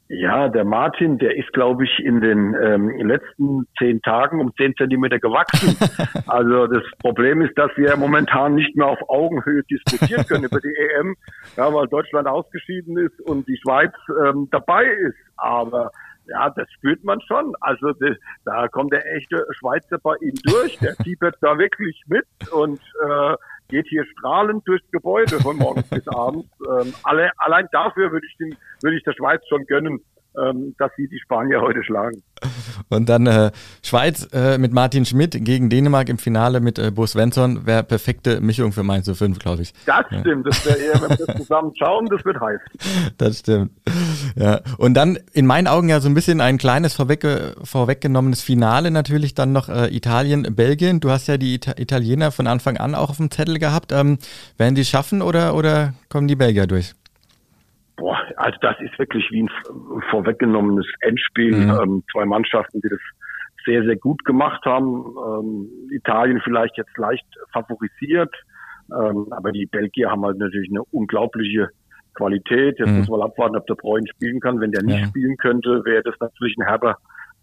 Ja, 0.08 0.48
der 0.48 0.64
Martin, 0.64 1.18
der 1.18 1.36
ist, 1.36 1.52
glaube 1.52 1.84
ich, 1.84 1.98
in 1.98 2.20
den 2.20 2.54
ähm, 2.62 2.90
letzten 3.00 3.66
zehn 3.76 4.00
Tagen 4.02 4.40
um 4.40 4.54
zehn 4.56 4.72
Zentimeter 4.76 5.18
gewachsen. 5.18 5.76
also 6.28 6.68
das 6.68 6.84
Problem 7.00 7.42
ist, 7.42 7.58
dass 7.58 7.70
wir 7.76 7.96
momentan 7.96 8.54
nicht 8.54 8.76
mehr 8.76 8.86
auf 8.86 9.00
Augenhöhe 9.08 9.64
diskutieren 9.64 10.24
können 10.26 10.44
über 10.44 10.60
die 10.60 10.72
EM, 10.76 11.16
ja, 11.56 11.74
weil 11.74 11.88
Deutschland 11.88 12.28
ausgeschieden 12.28 12.96
ist 12.98 13.20
und 13.22 13.48
die 13.48 13.58
Schweiz 13.60 13.92
ähm, 14.24 14.48
dabei 14.52 14.84
ist. 14.84 15.18
Aber 15.38 15.90
ja, 16.28 16.50
das 16.50 16.70
spürt 16.72 17.02
man 17.02 17.20
schon. 17.22 17.54
Also 17.60 17.92
das, 17.92 18.16
da 18.44 18.68
kommt 18.68 18.92
der 18.92 19.04
echte 19.16 19.44
Schweizer 19.58 19.98
bei 19.98 20.14
ihm 20.20 20.34
durch. 20.44 20.78
Der 20.78 20.94
fiebert 21.02 21.36
da 21.40 21.58
wirklich 21.58 22.00
mit 22.06 22.26
und 22.52 22.80
äh, 23.04 23.34
geht 23.68 23.86
hier 23.88 24.04
strahlend 24.06 24.66
durchs 24.66 24.90
Gebäude 24.90 25.40
von 25.40 25.56
morgens 25.56 25.88
bis 25.88 26.06
abends. 26.14 26.48
Ähm, 26.68 26.94
alle, 27.02 27.30
allein 27.38 27.68
dafür 27.72 28.12
würde 28.12 28.26
ich, 28.26 28.36
den, 28.36 28.56
würde 28.82 28.96
ich 28.96 29.04
der 29.04 29.12
Schweiz 29.12 29.42
schon 29.48 29.66
gönnen, 29.66 30.00
dass 30.78 30.90
sie 30.96 31.08
die 31.08 31.18
Spanier 31.18 31.60
heute 31.60 31.82
schlagen. 31.82 32.22
Und 32.88 33.08
dann 33.08 33.26
äh, 33.26 33.50
Schweiz 33.82 34.28
äh, 34.32 34.58
mit 34.58 34.72
Martin 34.72 35.04
Schmidt 35.04 35.36
gegen 35.44 35.70
Dänemark 35.70 36.08
im 36.08 36.18
Finale 36.18 36.60
mit 36.60 36.78
äh, 36.78 36.90
Bo 36.90 37.06
Svensson 37.06 37.66
wäre 37.66 37.82
perfekte 37.82 38.40
Mischung 38.40 38.72
für 38.72 38.82
Mainz 38.82 39.10
05, 39.10 39.38
glaube 39.38 39.62
ich. 39.62 39.72
Das 39.86 40.04
ja. 40.10 40.20
stimmt, 40.20 40.46
das 40.46 40.64
wäre 40.66 40.76
eher, 40.76 41.00
wenn 41.00 41.18
wir 41.18 41.26
das 41.26 41.36
zusammen 41.36 41.72
schauen, 41.76 42.06
das 42.06 42.24
wird 42.24 42.40
heiß. 42.40 42.60
Das 43.18 43.38
stimmt. 43.38 43.70
Ja. 44.36 44.60
Und 44.78 44.94
dann 44.94 45.18
in 45.32 45.46
meinen 45.46 45.66
Augen 45.66 45.88
ja 45.88 46.00
so 46.00 46.08
ein 46.08 46.14
bisschen 46.14 46.40
ein 46.40 46.58
kleines 46.58 46.94
vorwegge 46.94 47.54
vorweggenommenes 47.62 48.42
Finale 48.42 48.90
natürlich 48.90 49.34
dann 49.34 49.52
noch 49.52 49.68
äh, 49.68 49.94
Italien, 49.94 50.54
Belgien. 50.54 51.00
Du 51.00 51.10
hast 51.10 51.26
ja 51.28 51.38
die 51.38 51.54
Ita 51.54 51.74
Italiener 51.76 52.30
von 52.30 52.46
Anfang 52.46 52.76
an 52.76 52.94
auch 52.94 53.10
auf 53.10 53.16
dem 53.16 53.30
Zettel 53.30 53.58
gehabt. 53.58 53.92
Ähm, 53.92 54.18
werden 54.58 54.74
die 54.74 54.84
schaffen 54.84 55.22
oder, 55.22 55.54
oder 55.54 55.94
kommen 56.08 56.28
die 56.28 56.36
Belgier 56.36 56.66
durch? 56.66 56.94
Boah, 57.96 58.18
also 58.36 58.58
das 58.60 58.76
ist 58.80 58.98
wirklich 58.98 59.24
wie 59.30 59.44
ein 59.44 59.50
vorweggenommenes 60.10 60.86
Endspiel. 61.00 61.56
Mhm. 61.56 61.70
Ähm, 61.70 62.04
zwei 62.12 62.26
Mannschaften, 62.26 62.80
die 62.82 62.88
das 62.88 63.00
sehr, 63.64 63.82
sehr 63.84 63.96
gut 63.96 64.24
gemacht 64.24 64.64
haben. 64.64 65.14
Ähm, 65.16 65.68
Italien 65.90 66.40
vielleicht 66.42 66.76
jetzt 66.76 66.96
leicht 66.96 67.26
favorisiert, 67.52 68.34
ähm, 68.90 69.26
aber 69.30 69.50
die 69.50 69.66
Belgier 69.66 70.10
haben 70.10 70.24
halt 70.24 70.38
natürlich 70.38 70.70
eine 70.70 70.84
unglaubliche 70.92 71.70
Qualität. 72.14 72.78
Jetzt 72.78 72.90
mhm. 72.90 72.98
muss 72.98 73.08
man 73.08 73.22
abwarten, 73.22 73.56
ob 73.56 73.66
der 73.66 73.76
Freund 73.76 74.08
spielen 74.08 74.40
kann. 74.40 74.60
Wenn 74.60 74.72
der 74.72 74.82
nicht 74.82 75.00
ja. 75.00 75.06
spielen 75.06 75.36
könnte, 75.36 75.84
wäre 75.84 76.02
das 76.02 76.14
natürlich 76.20 76.56
ein 76.58 76.66
herber 76.66 76.96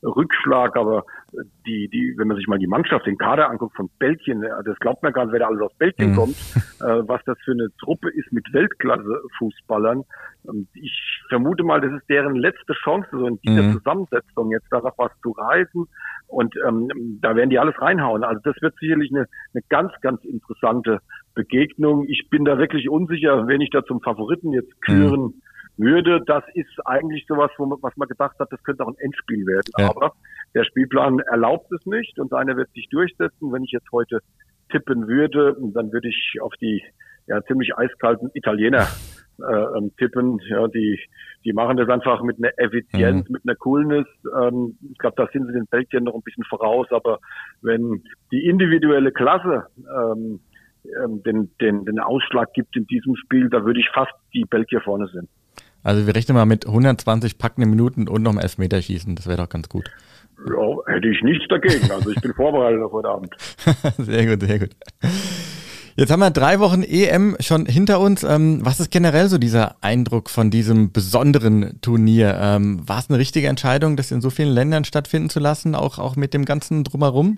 Rückschlag, 0.03 0.75
aber 0.75 1.05
die, 1.65 1.89
die, 1.89 2.13
wenn 2.17 2.27
man 2.27 2.37
sich 2.37 2.47
mal 2.47 2.59
die 2.59 2.67
Mannschaft, 2.67 3.05
den 3.05 3.17
Kader 3.17 3.49
anguckt 3.49 3.75
von 3.75 3.89
Belgien, 3.99 4.41
das 4.41 4.77
glaubt 4.79 5.01
man 5.03 5.13
gar 5.13 5.25
nicht, 5.25 5.33
wer 5.33 5.39
da 5.39 5.47
alles 5.47 5.61
aus 5.61 5.73
Belgien 5.77 6.11
mhm. 6.11 6.15
kommt, 6.15 6.35
äh, 6.81 7.07
was 7.07 7.21
das 7.25 7.37
für 7.43 7.51
eine 7.51 7.69
Truppe 7.79 8.09
ist 8.09 8.31
mit 8.31 8.45
Weltklasse-Fußballern. 8.53 10.03
Ich 10.73 11.21
vermute 11.29 11.63
mal, 11.63 11.81
das 11.81 11.93
ist 11.93 12.09
deren 12.09 12.35
letzte 12.35 12.73
Chance, 12.73 13.07
so 13.11 13.27
in 13.27 13.39
dieser 13.41 13.63
mhm. 13.63 13.73
Zusammensetzung 13.73 14.51
jetzt 14.51 14.67
da 14.71 14.81
noch 14.81 14.97
was 14.97 15.11
zu 15.21 15.31
reisen. 15.31 15.87
Und 16.27 16.55
ähm, 16.67 16.89
da 17.21 17.35
werden 17.35 17.49
die 17.49 17.59
alles 17.59 17.79
reinhauen. 17.79 18.23
Also 18.23 18.41
das 18.43 18.55
wird 18.61 18.75
sicherlich 18.79 19.11
eine, 19.11 19.27
eine 19.53 19.63
ganz, 19.69 19.93
ganz 20.01 20.23
interessante 20.25 20.99
Begegnung. 21.35 22.05
Ich 22.07 22.29
bin 22.29 22.43
da 22.45 22.57
wirklich 22.57 22.89
unsicher, 22.89 23.47
wenn 23.47 23.61
ich 23.61 23.69
da 23.69 23.83
zum 23.85 24.01
Favoriten 24.01 24.51
jetzt 24.51 24.81
küren 24.81 25.21
mhm 25.21 25.41
würde, 25.77 26.21
das 26.25 26.43
ist 26.53 26.79
eigentlich 26.85 27.25
sowas, 27.27 27.51
wo 27.57 27.65
man, 27.65 27.79
was 27.81 27.95
man 27.97 28.07
gedacht 28.07 28.37
hat, 28.39 28.51
das 28.51 28.63
könnte 28.63 28.83
auch 28.83 28.89
ein 28.89 28.99
Endspiel 28.99 29.45
werden. 29.45 29.71
Ja. 29.77 29.89
Aber 29.89 30.13
der 30.53 30.63
Spielplan 30.65 31.19
erlaubt 31.19 31.71
es 31.71 31.85
nicht 31.85 32.19
und 32.19 32.33
einer 32.33 32.55
wird 32.57 32.71
sich 32.71 32.87
durchsetzen. 32.89 33.51
Wenn 33.51 33.63
ich 33.63 33.71
jetzt 33.71 33.91
heute 33.91 34.19
tippen 34.69 35.07
würde, 35.07 35.55
dann 35.73 35.91
würde 35.91 36.09
ich 36.09 36.37
auf 36.41 36.53
die 36.61 36.83
ja, 37.27 37.41
ziemlich 37.43 37.75
eiskalten 37.77 38.29
Italiener 38.33 38.87
äh, 39.39 39.77
ähm, 39.77 39.91
tippen. 39.97 40.39
Ja, 40.47 40.67
die, 40.67 40.99
die 41.43 41.53
machen 41.53 41.77
das 41.77 41.89
einfach 41.89 42.21
mit 42.21 42.37
einer 42.37 42.51
Effizienz, 42.57 43.27
mhm. 43.27 43.33
mit 43.33 43.41
einer 43.45 43.55
Coolness. 43.55 44.07
Ähm, 44.39 44.77
ich 44.91 44.97
glaube, 44.97 45.15
da 45.17 45.27
sind 45.31 45.47
sie 45.47 45.53
den 45.53 45.67
Belgiern 45.67 46.03
noch 46.03 46.15
ein 46.15 46.21
bisschen 46.21 46.43
voraus. 46.43 46.87
Aber 46.91 47.19
wenn 47.61 48.03
die 48.31 48.45
individuelle 48.45 49.11
Klasse 49.11 49.67
ähm, 49.77 50.39
ähm, 51.01 51.23
den, 51.23 51.49
den, 51.61 51.85
den 51.85 51.99
Ausschlag 51.99 52.53
gibt 52.53 52.75
in 52.75 52.85
diesem 52.87 53.15
Spiel, 53.15 53.49
da 53.49 53.65
würde 53.65 53.79
ich 53.79 53.89
fast 53.93 54.13
die 54.33 54.45
Belgier 54.45 54.81
vorne 54.81 55.07
sehen. 55.07 55.29
Also 55.83 56.07
wir 56.07 56.15
rechnen 56.15 56.35
mal 56.35 56.45
mit 56.45 56.65
120 56.65 57.37
packenden 57.37 57.69
Minuten 57.69 58.07
und 58.07 58.23
noch 58.23 58.31
einem 58.31 58.39
Elfmeterschießen. 58.39 59.15
Das 59.15 59.27
wäre 59.27 59.37
doch 59.37 59.49
ganz 59.49 59.69
gut. 59.69 59.89
Ja, 60.47 60.93
hätte 60.93 61.07
ich 61.07 61.21
nichts 61.21 61.45
dagegen. 61.49 61.91
Also 61.91 62.11
ich 62.11 62.21
bin 62.21 62.33
vorbereitet 62.35 62.81
auf 62.81 62.91
heute 62.91 63.09
Abend. 63.09 63.35
sehr 63.97 64.25
gut, 64.25 64.47
sehr 64.47 64.59
gut. 64.59 64.69
Jetzt 65.95 66.11
haben 66.11 66.21
wir 66.21 66.31
drei 66.31 66.59
Wochen 66.59 66.81
EM 66.81 67.35
schon 67.39 67.67
hinter 67.67 67.99
uns. 67.99 68.23
Ähm, 68.23 68.61
was 68.63 68.79
ist 68.79 68.91
generell 68.91 69.27
so 69.27 69.37
dieser 69.37 69.75
Eindruck 69.81 70.29
von 70.29 70.49
diesem 70.49 70.91
besonderen 70.91 71.79
Turnier? 71.81 72.35
Ähm, 72.41 72.87
war 72.87 72.97
es 72.97 73.09
eine 73.09 73.19
richtige 73.19 73.47
Entscheidung, 73.47 73.95
das 73.95 74.11
in 74.11 74.19
so 74.19 74.31
vielen 74.31 74.49
Ländern 74.49 74.85
stattfinden 74.85 75.29
zu 75.29 75.39
lassen, 75.39 75.75
auch, 75.75 75.99
auch 75.99 76.15
mit 76.15 76.33
dem 76.33 76.45
ganzen 76.45 76.83
Drumherum? 76.83 77.37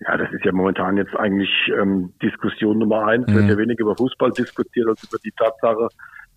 Ja, 0.00 0.16
das 0.16 0.32
ist 0.32 0.44
ja 0.44 0.50
momentan 0.50 0.96
jetzt 0.96 1.14
eigentlich 1.14 1.50
ähm, 1.80 2.12
Diskussion 2.20 2.78
Nummer 2.78 3.06
eins. 3.06 3.28
Mhm. 3.28 3.34
Wird 3.34 3.50
ja 3.50 3.56
weniger 3.56 3.82
über 3.82 3.96
Fußball 3.96 4.32
diskutiert 4.32 4.88
als 4.88 5.04
über 5.04 5.18
die 5.24 5.30
Tatsache, 5.30 5.88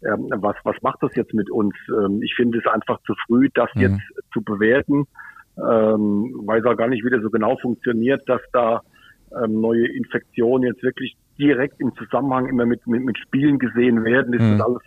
ähm, 0.03 0.29
was, 0.31 0.55
was 0.63 0.75
macht 0.81 1.01
das 1.01 1.15
jetzt 1.15 1.33
mit 1.33 1.49
uns? 1.49 1.73
Ähm, 1.89 2.21
ich 2.21 2.33
finde 2.35 2.59
es 2.59 2.67
einfach 2.67 2.99
zu 3.03 3.13
früh, 3.25 3.49
das 3.53 3.69
mhm. 3.75 3.81
jetzt 3.81 4.01
zu 4.33 4.41
bewerten, 4.41 5.05
ähm, 5.57 6.41
weil 6.45 6.59
es 6.59 6.65
auch 6.65 6.75
gar 6.75 6.87
nicht 6.87 7.05
wieder 7.05 7.21
so 7.21 7.29
genau 7.29 7.57
funktioniert, 7.57 8.27
dass 8.27 8.41
da 8.51 8.81
ähm, 9.43 9.61
neue 9.61 9.87
Infektionen 9.87 10.63
jetzt 10.63 10.83
wirklich 10.83 11.15
direkt 11.39 11.79
im 11.79 11.93
Zusammenhang 11.95 12.47
immer 12.47 12.65
mit, 12.65 12.85
mit, 12.87 13.03
mit 13.03 13.17
Spielen 13.17 13.59
gesehen 13.59 14.03
werden. 14.03 14.33
Ist 14.33 14.41
mhm. 14.41 14.57
das 14.57 14.67
alles, 14.67 14.81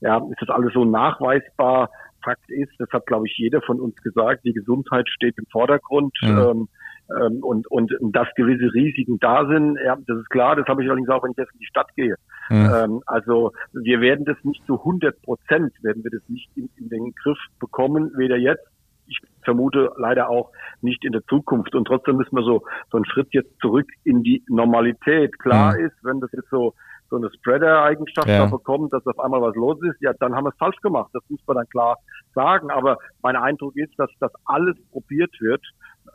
ja, 0.00 0.16
ist 0.18 0.42
das 0.42 0.50
alles 0.50 0.72
so 0.72 0.84
nachweisbar? 0.84 1.90
Fakt 2.22 2.50
ist, 2.50 2.72
das 2.78 2.88
hat, 2.90 3.06
glaube 3.06 3.26
ich, 3.26 3.36
jeder 3.38 3.62
von 3.62 3.80
uns 3.80 3.96
gesagt, 4.02 4.44
die 4.44 4.52
Gesundheit 4.52 5.08
steht 5.08 5.38
im 5.38 5.46
Vordergrund. 5.50 6.16
Mhm. 6.22 6.28
Ähm, 6.28 6.68
ähm, 7.10 7.42
und, 7.42 7.66
und 7.70 7.92
dass 8.12 8.28
gewisse 8.36 8.72
Risiken 8.72 9.18
da 9.18 9.46
sind, 9.46 9.78
ja, 9.84 9.96
das 10.06 10.18
ist 10.18 10.30
klar, 10.30 10.56
das 10.56 10.66
habe 10.66 10.82
ich 10.82 10.88
allerdings 10.88 11.08
auch, 11.08 11.22
wenn 11.22 11.30
ich 11.30 11.38
jetzt 11.38 11.52
in 11.54 11.60
die 11.60 11.66
Stadt 11.66 11.88
gehe. 11.96 12.16
Mhm. 12.50 12.70
Ähm, 12.74 13.02
also 13.06 13.52
wir 13.72 14.00
werden 14.00 14.24
das 14.24 14.36
nicht 14.42 14.64
zu 14.66 14.74
100 14.78 15.20
Prozent, 15.22 15.72
werden 15.82 16.04
wir 16.04 16.10
das 16.10 16.22
nicht 16.28 16.50
in, 16.56 16.68
in 16.76 16.88
den 16.88 17.14
Griff 17.14 17.38
bekommen, 17.58 18.12
weder 18.16 18.36
jetzt 18.36 18.66
ich 19.08 19.18
vermute 19.42 19.90
leider 19.96 20.28
auch 20.28 20.52
nicht 20.82 21.04
in 21.04 21.12
der 21.12 21.24
Zukunft. 21.24 21.74
Und 21.74 21.86
trotzdem 21.86 22.16
müssen 22.16 22.36
wir 22.36 22.44
so, 22.44 22.62
so 22.90 22.98
einen 22.98 23.06
Schritt 23.06 23.28
jetzt 23.32 23.58
zurück 23.60 23.88
in 24.04 24.22
die 24.22 24.44
Normalität. 24.48 25.38
Klar 25.38 25.74
mhm. 25.74 25.86
ist, 25.86 25.94
wenn 26.02 26.20
das 26.20 26.30
jetzt 26.32 26.50
so, 26.50 26.74
so 27.08 27.16
eine 27.16 27.30
Spreader-Eigenschaft 27.32 28.28
ja. 28.28 28.44
bekommt, 28.44 28.92
dass 28.92 29.06
auf 29.06 29.18
einmal 29.18 29.40
was 29.40 29.54
los 29.54 29.78
ist, 29.82 29.96
ja, 30.00 30.12
dann 30.20 30.34
haben 30.34 30.44
wir 30.44 30.50
es 30.50 30.58
falsch 30.58 30.76
gemacht. 30.82 31.08
Das 31.14 31.22
muss 31.30 31.40
man 31.46 31.56
dann 31.56 31.68
klar 31.68 31.96
sagen. 32.34 32.70
Aber 32.70 32.98
mein 33.22 33.36
Eindruck 33.36 33.76
ist, 33.76 33.98
dass 33.98 34.10
das 34.20 34.32
alles 34.44 34.76
probiert 34.90 35.34
wird 35.40 35.64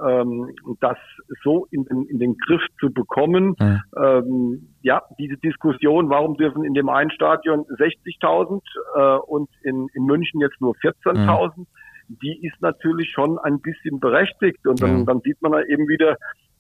ähm, 0.06 0.50
das 0.80 0.98
so 1.44 1.68
in 1.72 1.86
den, 1.86 2.06
in 2.08 2.20
den 2.20 2.38
Griff 2.38 2.62
zu 2.80 2.92
bekommen. 2.92 3.56
Mhm. 3.60 3.82
Ähm, 3.98 4.70
ja, 4.82 5.02
diese 5.18 5.38
Diskussion, 5.38 6.10
warum 6.10 6.36
dürfen 6.38 6.64
in 6.64 6.74
dem 6.74 6.90
einen 6.90 7.12
Stadion 7.12 7.62
60.000 7.62 8.62
äh, 8.96 9.18
und 9.28 9.50
in, 9.64 9.88
in 9.94 10.06
München 10.06 10.42
jetzt 10.42 10.60
nur 10.62 10.74
14.000, 10.76 11.58
mhm. 11.58 11.66
die 12.22 12.46
ist 12.46 12.62
natürlich 12.62 13.12
schon 13.12 13.38
ein 13.40 13.60
bisschen 13.62 14.00
berechtigt. 14.00 14.66
Und 14.68 14.82
dann, 14.82 15.02
mhm. 15.02 15.06
dann 15.06 15.22
sieht 15.22 15.42
man 15.42 15.52
da 15.54 15.62
eben 15.62 15.88
wieder, 15.88 16.18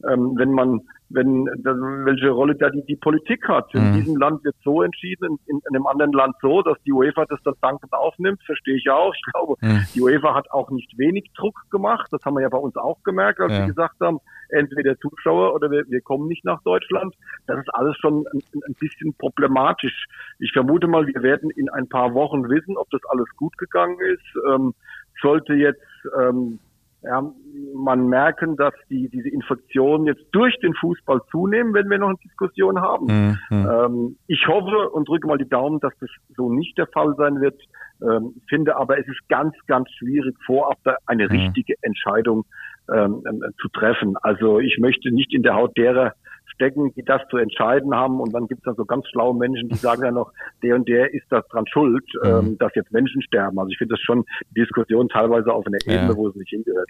ähm, 0.09 0.33
wenn 0.37 0.51
man 0.51 0.81
wenn 1.13 1.45
welche 1.45 2.29
Rolle 2.29 2.55
da 2.55 2.69
die, 2.69 2.83
die 2.85 2.95
Politik 2.95 3.47
hat. 3.47 3.73
In 3.73 3.91
mhm. 3.91 3.93
diesem 3.93 4.17
Land 4.17 4.43
wird 4.43 4.55
so 4.63 4.81
entschieden, 4.81 5.37
in, 5.45 5.57
in, 5.57 5.75
einem 5.75 5.85
anderen 5.85 6.11
Land 6.11 6.35
so, 6.41 6.61
dass 6.63 6.77
die 6.85 6.91
UEFA 6.91 7.25
das 7.25 7.39
dann 7.43 7.53
dankend 7.61 7.93
aufnimmt, 7.93 8.41
verstehe 8.43 8.75
ich 8.75 8.89
auch. 8.89 9.13
Ich 9.13 9.21
glaube, 9.31 9.55
mhm. 9.61 9.85
die 9.93 10.01
UEFA 10.01 10.33
hat 10.33 10.49
auch 10.51 10.71
nicht 10.71 10.97
wenig 10.97 11.31
Druck 11.35 11.55
gemacht. 11.69 12.07
Das 12.11 12.23
haben 12.25 12.35
wir 12.35 12.41
ja 12.41 12.49
bei 12.49 12.57
uns 12.57 12.75
auch 12.75 13.01
gemerkt, 13.03 13.39
als 13.39 13.53
ja. 13.53 13.59
wir 13.59 13.67
gesagt 13.67 13.99
haben, 14.01 14.19
entweder 14.49 14.97
Zuschauer 14.97 15.53
oder 15.53 15.69
wir, 15.69 15.83
wir 15.87 16.01
kommen 16.01 16.27
nicht 16.27 16.45
nach 16.45 16.61
Deutschland. 16.63 17.13
Das 17.45 17.59
ist 17.59 17.73
alles 17.73 17.95
schon 17.97 18.25
ein, 18.33 18.41
ein 18.67 18.73
bisschen 18.79 19.13
problematisch. 19.15 20.07
Ich 20.39 20.51
vermute 20.51 20.87
mal, 20.87 21.05
wir 21.05 21.21
werden 21.21 21.51
in 21.51 21.69
ein 21.69 21.87
paar 21.87 22.13
Wochen 22.13 22.49
wissen, 22.49 22.75
ob 22.75 22.89
das 22.89 23.01
alles 23.09 23.27
gut 23.37 23.55
gegangen 23.57 23.97
ist. 23.99 24.43
Ähm, 24.51 24.73
sollte 25.21 25.53
jetzt 25.53 25.81
ähm, 26.19 26.59
ja, 27.03 27.33
man 27.75 28.07
merken, 28.07 28.55
dass 28.55 28.73
die, 28.89 29.09
diese 29.09 29.29
Infektionen 29.29 30.05
jetzt 30.05 30.23
durch 30.31 30.57
den 30.59 30.73
Fußball 30.75 31.21
zunehmen, 31.31 31.73
wenn 31.73 31.89
wir 31.89 31.97
noch 31.97 32.09
eine 32.09 32.17
Diskussion 32.23 32.81
haben. 32.81 33.07
Mhm. 33.07 33.37
Ähm, 33.51 34.17
ich 34.27 34.47
hoffe 34.47 34.89
und 34.89 35.07
drücke 35.07 35.27
mal 35.27 35.37
die 35.37 35.49
Daumen, 35.49 35.79
dass 35.79 35.93
das 35.99 36.09
so 36.35 36.51
nicht 36.51 36.77
der 36.77 36.87
Fall 36.87 37.13
sein 37.17 37.41
wird. 37.41 37.59
Ähm, 38.01 38.35
finde 38.47 38.75
aber, 38.75 38.99
es 38.99 39.07
ist 39.07 39.27
ganz, 39.29 39.53
ganz 39.67 39.89
schwierig, 39.91 40.35
vorab 40.45 40.77
da 40.83 40.95
eine 41.05 41.25
mhm. 41.25 41.31
richtige 41.31 41.75
Entscheidung 41.81 42.45
ähm, 42.91 43.23
ähm, 43.27 43.43
zu 43.61 43.69
treffen. 43.69 44.15
Also 44.21 44.59
ich 44.59 44.77
möchte 44.79 45.13
nicht 45.13 45.33
in 45.33 45.43
der 45.43 45.55
Haut 45.55 45.77
derer 45.77 46.13
stecken, 46.53 46.93
die 46.95 47.03
das 47.03 47.21
zu 47.29 47.37
entscheiden 47.37 47.95
haben. 47.95 48.19
Und 48.19 48.33
dann 48.33 48.47
gibt 48.47 48.61
es 48.61 48.65
dann 48.65 48.75
so 48.75 48.85
ganz 48.85 49.07
schlaue 49.09 49.35
Menschen, 49.35 49.69
die 49.69 49.75
sagen 49.75 50.03
ja 50.03 50.11
noch, 50.11 50.31
der 50.61 50.75
und 50.75 50.87
der 50.87 51.13
ist 51.13 51.25
das 51.29 51.47
dran 51.47 51.65
schuld, 51.67 52.05
mhm. 52.21 52.29
ähm, 52.29 52.57
dass 52.57 52.73
jetzt 52.75 52.91
Menschen 52.91 53.21
sterben. 53.21 53.59
Also 53.59 53.69
ich 53.69 53.77
finde 53.77 53.95
das 53.95 54.01
schon 54.01 54.25
Diskussion 54.55 55.09
teilweise 55.09 55.53
auf 55.53 55.65
einer 55.67 55.79
Ebene, 55.85 56.09
ja. 56.09 56.15
wo 56.15 56.27
es 56.27 56.35
nicht 56.35 56.49
hingehört. 56.49 56.89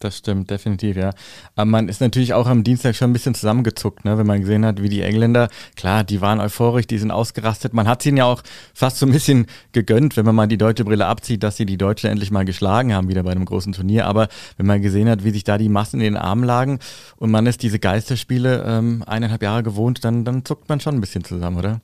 Das 0.00 0.18
stimmt, 0.18 0.50
definitiv, 0.50 0.96
ja. 0.96 1.10
Aber 1.56 1.64
man 1.64 1.88
ist 1.88 2.00
natürlich 2.00 2.34
auch 2.34 2.46
am 2.46 2.64
Dienstag 2.64 2.94
schon 2.94 3.10
ein 3.10 3.12
bisschen 3.12 3.34
zusammengezuckt, 3.34 4.04
ne, 4.04 4.18
wenn 4.18 4.26
man 4.26 4.40
gesehen 4.40 4.64
hat, 4.66 4.82
wie 4.82 4.88
die 4.88 5.02
Engländer, 5.02 5.48
klar, 5.76 6.04
die 6.04 6.20
waren 6.20 6.40
euphorisch, 6.40 6.86
die 6.86 6.98
sind 6.98 7.10
ausgerastet. 7.10 7.72
Man 7.74 7.88
hat 7.88 8.04
ihnen 8.04 8.18
ja 8.18 8.24
auch 8.24 8.42
fast 8.74 8.98
so 8.98 9.06
ein 9.06 9.12
bisschen 9.12 9.46
gegönnt, 9.72 10.16
wenn 10.16 10.26
man 10.26 10.34
mal 10.34 10.46
die 10.46 10.58
deutsche 10.58 10.84
Brille 10.84 11.06
abzieht, 11.06 11.42
dass 11.42 11.56
sie 11.56 11.66
die 11.66 11.78
Deutschen 11.78 12.10
endlich 12.10 12.30
mal 12.30 12.44
geschlagen 12.44 12.94
haben, 12.94 13.08
wieder 13.08 13.22
bei 13.22 13.30
einem 13.30 13.44
großen 13.44 13.72
Turnier. 13.72 14.06
Aber 14.06 14.28
wenn 14.56 14.66
man 14.66 14.82
gesehen 14.82 15.08
hat, 15.08 15.24
wie 15.24 15.30
sich 15.30 15.44
da 15.44 15.58
die 15.58 15.68
Massen 15.68 16.00
in 16.00 16.14
den 16.14 16.16
Armen 16.16 16.44
lagen 16.44 16.80
und 17.16 17.30
man 17.30 17.46
ist 17.46 17.62
diese 17.62 17.78
Geisterspiele 17.78 18.64
ähm, 18.66 19.04
eineinhalb 19.06 19.42
Jahre 19.42 19.62
gewohnt, 19.62 20.04
dann, 20.04 20.24
dann 20.24 20.44
zuckt 20.44 20.68
man 20.68 20.80
schon 20.80 20.96
ein 20.96 21.00
bisschen 21.00 21.24
zusammen, 21.24 21.56
oder? 21.56 21.80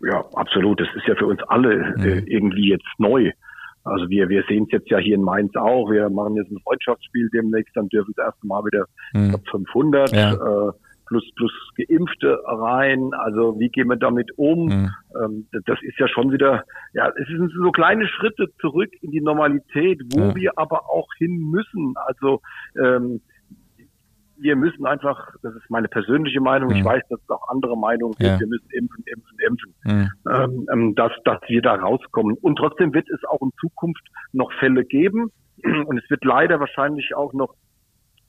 Ja, 0.00 0.24
absolut. 0.34 0.80
Das 0.80 0.88
ist 0.94 1.06
ja 1.06 1.14
für 1.14 1.26
uns 1.26 1.40
alle 1.48 1.94
äh, 1.96 2.20
mhm. 2.20 2.26
irgendwie 2.26 2.68
jetzt 2.68 2.86
neu. 2.98 3.32
Also 3.84 4.08
wir, 4.08 4.28
wir 4.28 4.42
sehen 4.48 4.64
es 4.64 4.72
jetzt 4.72 4.90
ja 4.90 4.98
hier 4.98 5.14
in 5.14 5.22
Mainz 5.22 5.54
auch. 5.56 5.90
Wir 5.90 6.08
machen 6.10 6.36
jetzt 6.36 6.50
ein 6.50 6.60
Freundschaftsspiel 6.60 7.30
demnächst, 7.32 7.76
dann 7.76 7.88
dürfen 7.88 8.12
das 8.16 8.26
erste 8.26 8.46
Mal 8.46 8.64
wieder 8.64 8.86
mhm. 9.12 9.30
glaub, 9.30 9.48
500 9.48 10.12
ja. 10.12 10.32
äh, 10.34 10.72
plus 11.06 11.24
plus 11.36 11.52
Geimpfte 11.76 12.38
rein. 12.44 13.10
Also 13.14 13.58
wie 13.58 13.68
gehen 13.70 13.88
wir 13.88 13.96
damit 13.96 14.30
um? 14.36 14.66
Mhm. 14.66 14.90
Ähm, 15.22 15.46
das 15.64 15.78
ist 15.82 15.98
ja 15.98 16.06
schon 16.08 16.32
wieder, 16.32 16.64
ja, 16.92 17.08
es 17.08 17.26
sind 17.28 17.50
so 17.52 17.70
kleine 17.72 18.06
Schritte 18.06 18.46
zurück 18.60 18.90
in 19.00 19.10
die 19.10 19.20
Normalität, 19.20 20.00
wo 20.14 20.20
ja. 20.20 20.34
wir 20.34 20.52
aber 20.56 20.90
auch 20.90 21.08
hin 21.18 21.50
müssen. 21.50 21.94
Also 21.96 22.40
ähm, 22.80 23.20
wir 24.40 24.56
müssen 24.56 24.86
einfach, 24.86 25.34
das 25.42 25.54
ist 25.54 25.70
meine 25.70 25.88
persönliche 25.88 26.40
Meinung, 26.40 26.70
mhm. 26.70 26.76
ich 26.76 26.84
weiß, 26.84 27.02
dass 27.08 27.20
es 27.20 27.30
auch 27.30 27.48
andere 27.48 27.76
Meinungen 27.76 28.14
gibt, 28.18 28.30
ja. 28.30 28.40
wir 28.40 28.46
müssen 28.46 28.70
impfen, 28.70 29.04
impfen, 29.06 29.38
impfen, 29.46 29.74
mhm. 29.84 30.10
ähm, 30.30 30.66
ähm, 30.72 30.94
dass, 30.94 31.12
dass 31.24 31.40
wir 31.48 31.62
da 31.62 31.74
rauskommen. 31.74 32.36
Und 32.40 32.56
trotzdem 32.56 32.92
wird 32.94 33.08
es 33.10 33.24
auch 33.24 33.40
in 33.42 33.50
Zukunft 33.60 34.06
noch 34.32 34.52
Fälle 34.58 34.84
geben 34.84 35.32
und 35.62 35.98
es 35.98 36.08
wird 36.10 36.24
leider 36.24 36.60
wahrscheinlich 36.60 37.14
auch 37.14 37.32
noch 37.32 37.54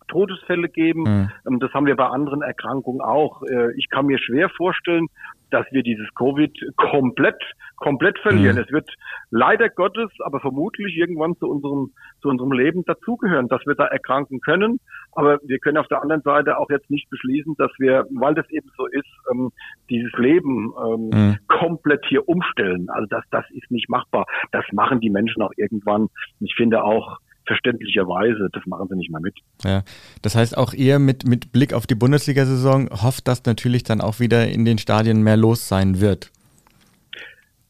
Todesfälle 0.09 0.69
geben. 0.69 1.03
Mhm. 1.03 1.31
Ähm, 1.47 1.59
das 1.59 1.73
haben 1.73 1.85
wir 1.85 1.95
bei 1.95 2.07
anderen 2.07 2.41
Erkrankungen 2.41 3.01
auch. 3.01 3.41
Äh, 3.43 3.73
ich 3.77 3.89
kann 3.89 4.05
mir 4.05 4.19
schwer 4.19 4.49
vorstellen, 4.49 5.07
dass 5.51 5.65
wir 5.71 5.83
dieses 5.83 6.07
Covid 6.15 6.53
komplett, 6.75 7.41
komplett 7.77 8.19
verlieren. 8.19 8.57
Mhm. 8.57 8.63
Es 8.63 8.71
wird 8.71 8.89
leider 9.31 9.69
Gottes, 9.69 10.11
aber 10.19 10.39
vermutlich 10.39 10.95
irgendwann 10.95 11.35
zu 11.37 11.47
unserem, 11.47 11.91
zu 12.21 12.29
unserem 12.29 12.51
Leben 12.51 12.83
dazugehören, 12.85 13.47
dass 13.47 13.65
wir 13.65 13.75
da 13.75 13.85
erkranken 13.85 14.41
können. 14.41 14.79
Aber 15.13 15.39
wir 15.43 15.59
können 15.59 15.77
auf 15.77 15.87
der 15.87 16.01
anderen 16.01 16.21
Seite 16.21 16.57
auch 16.57 16.69
jetzt 16.69 16.89
nicht 16.89 17.09
beschließen, 17.09 17.55
dass 17.57 17.71
wir, 17.79 18.05
weil 18.11 18.35
das 18.35 18.49
eben 18.49 18.69
so 18.77 18.85
ist, 18.85 19.09
ähm, 19.31 19.51
dieses 19.89 20.13
Leben 20.13 20.73
ähm, 20.85 21.09
mhm. 21.09 21.37
komplett 21.47 22.05
hier 22.05 22.27
umstellen. 22.27 22.89
Also 22.89 23.07
das, 23.09 23.23
das 23.31 23.45
ist 23.51 23.71
nicht 23.71 23.89
machbar. 23.89 24.25
Das 24.51 24.65
machen 24.71 24.99
die 24.99 25.09
Menschen 25.09 25.41
auch 25.41 25.53
irgendwann. 25.57 26.09
Ich 26.39 26.53
finde 26.55 26.83
auch, 26.83 27.17
verständlicherweise, 27.49 28.47
das 28.53 28.63
machen 28.67 28.87
sie 28.89 28.95
nicht 28.95 29.11
mehr 29.11 29.19
mit. 29.19 29.35
Ja, 29.65 29.81
das 30.21 30.35
heißt 30.35 30.55
auch 30.55 30.73
ihr 30.73 30.99
mit, 30.99 31.27
mit 31.27 31.51
Blick 31.51 31.73
auf 31.73 31.87
die 31.87 31.95
Bundesliga-Saison 31.95 32.89
hofft, 32.91 33.27
dass 33.27 33.43
natürlich 33.45 33.83
dann 33.83 34.01
auch 34.01 34.19
wieder 34.19 34.47
in 34.47 34.65
den 34.65 34.77
Stadien 34.77 35.23
mehr 35.23 35.35
los 35.35 35.67
sein 35.67 35.99
wird. 35.99 36.31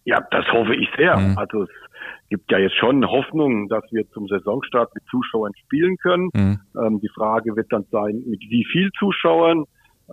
Ja, 0.03 0.19
das 0.31 0.45
hoffe 0.51 0.75
ich 0.75 0.89
sehr. 0.97 1.17
Mhm. 1.17 1.37
Also 1.37 1.63
es 1.63 1.69
gibt 2.29 2.51
ja 2.51 2.57
jetzt 2.57 2.75
schon 2.75 3.05
Hoffnung, 3.07 3.69
dass 3.69 3.83
wir 3.91 4.05
zum 4.11 4.27
Saisonstart 4.27 4.93
mit 4.93 5.03
Zuschauern 5.09 5.53
spielen 5.65 5.95
können. 5.97 6.29
Mhm. 6.33 6.59
Ähm, 6.77 6.99
die 7.01 7.09
Frage 7.15 7.55
wird 7.55 7.71
dann 7.71 7.85
sein, 7.89 8.21
mit 8.27 8.41
wie 8.41 8.65
viel 8.71 8.91
Zuschauern. 8.99 9.63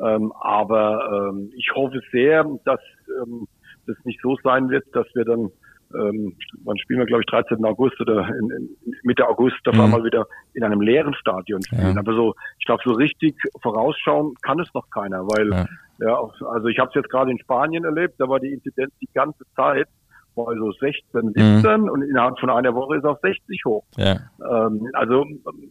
Ähm, 0.01 0.33
aber 0.41 1.31
ähm, 1.33 1.51
ich 1.57 1.73
hoffe 1.75 2.01
sehr, 2.13 2.45
dass 2.65 2.81
ähm, 3.21 3.49
das 3.87 3.97
nicht 4.05 4.21
so 4.23 4.37
sein 4.45 4.69
wird, 4.69 4.85
dass 4.93 5.07
wir 5.15 5.25
dann 5.25 5.51
ähm, 5.95 6.37
wann 6.65 6.79
spielen 6.79 7.01
wir, 7.01 7.07
glaube 7.07 7.23
ich, 7.23 7.27
13. 7.27 7.65
August 7.65 8.01
oder 8.01 8.29
in, 8.29 8.51
in 8.51 8.77
Mitte 9.03 9.29
August 9.29 9.57
auf 9.67 9.75
mhm. 9.75 9.83
einmal 9.83 10.05
wieder 10.05 10.27
in 10.55 10.65
einem 10.65 10.81
leeren 10.81 11.15
Stadion 11.15 11.63
spielen. 11.63 11.95
Ja. 11.95 12.01
Aber 12.01 12.15
so, 12.15 12.35
ich 12.59 12.67
glaube, 12.67 12.83
so 12.85 12.93
richtig 12.93 13.37
vorausschauen 13.63 14.35
kann 14.43 14.61
es 14.61 14.73
noch 14.75 14.89
keiner, 14.91 15.23
weil 15.27 15.51
ja, 15.51 15.67
ja 16.01 16.31
also 16.49 16.69
ich 16.69 16.79
habe 16.79 16.89
es 16.89 16.95
jetzt 16.95 17.11
gerade 17.11 17.31
in 17.31 17.39
Spanien 17.39 17.85
erlebt, 17.85 18.15
da 18.19 18.29
war 18.29 18.41
die 18.41 18.53
Inzidenz 18.53 18.93
die 19.01 19.09
ganze 19.13 19.45
Zeit 19.55 19.89
war 20.37 20.55
so 20.55 20.71
16, 20.71 21.33
17 21.35 21.81
mhm. 21.81 21.89
und 21.89 22.03
innerhalb 22.03 22.39
von 22.39 22.51
einer 22.51 22.75
Woche 22.75 22.97
ist 22.97 23.05
auch 23.05 23.19
60 23.21 23.65
hoch. 23.65 23.85
Ja. 23.97 24.17
Ähm, 24.41 24.89
also 24.93 25.25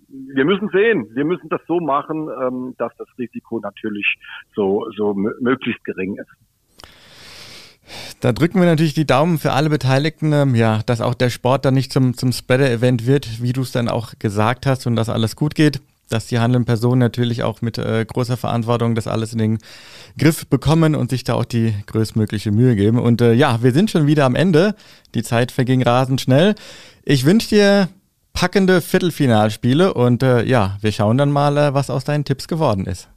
wir 0.10 0.46
müssen 0.46 0.70
sehen, 0.70 1.08
wir 1.14 1.26
müssen 1.26 1.50
das 1.50 1.62
so 1.68 1.80
machen, 1.80 2.28
ähm, 2.42 2.76
dass 2.78 2.92
das 2.98 3.08
Risiko 3.18 3.60
natürlich 3.60 4.16
so, 4.56 4.88
so 4.98 5.14
möglichst 5.14 5.84
gering 5.86 6.18
ist. 6.18 6.32
Da 8.26 8.34
drücken 8.34 8.60
wir 8.60 8.66
natürlich 8.66 8.96
die 8.96 9.06
Daumen 9.06 9.38
für 9.38 9.52
alle 9.52 9.70
Beteiligten, 9.70 10.34
ähm, 10.34 10.56
ja, 10.56 10.82
dass 10.88 11.00
auch 11.00 11.14
der 11.14 11.30
Sport 11.30 11.64
dann 11.64 11.76
nicht 11.76 11.94
zum, 11.94 12.18
zum 12.18 12.32
Spreader-Event 12.32 13.06
wird, 13.06 13.44
wie 13.44 13.54
du 13.54 13.62
es 13.62 13.72
dann 13.72 13.88
auch 13.88 14.14
gesagt 14.18 14.66
hast 14.66 14.88
und 14.88 14.96
dass 14.96 15.10
alles 15.10 15.36
gut 15.36 15.54
geht. 15.54 15.80
Dass 16.10 16.26
die 16.26 16.40
handelnden 16.40 16.66
Personen 16.66 16.98
natürlich 16.98 17.44
auch 17.44 17.62
mit 17.62 17.78
äh, 17.78 18.04
großer 18.04 18.36
Verantwortung 18.36 18.96
das 18.96 19.06
alles 19.06 19.32
in 19.32 19.38
den 19.38 19.60
Griff 20.18 20.48
bekommen 20.48 20.96
und 20.96 21.12
sich 21.12 21.24
da 21.24 21.36
auch 21.36 21.46
die 21.46 21.76
größtmögliche 21.86 22.52
Mühe 22.52 22.76
geben. 22.76 22.98
Und 22.98 23.22
äh, 23.22 23.34
ja, 23.34 23.62
wir 23.62 23.74
sind 23.74 23.92
schon 23.92 24.08
wieder 24.08 24.26
am 24.26 24.34
Ende. 24.34 24.74
Die 25.14 25.22
Zeit 25.22 25.52
verging 25.52 25.84
rasend 25.84 26.20
schnell. 26.20 26.56
Ich 27.04 27.26
wünsche 27.26 27.50
dir 27.50 27.90
packende 28.34 28.82
Viertelfinalspiele 28.82 29.94
und 29.94 30.24
äh, 30.24 30.42
ja, 30.46 30.78
wir 30.82 30.92
schauen 30.92 31.20
dann 31.20 31.32
mal, 31.32 31.56
äh, 31.58 31.74
was 31.76 31.92
aus 31.92 32.06
deinen 32.06 32.26
Tipps 32.26 32.48
geworden 32.48 32.88
ist. 32.88 33.08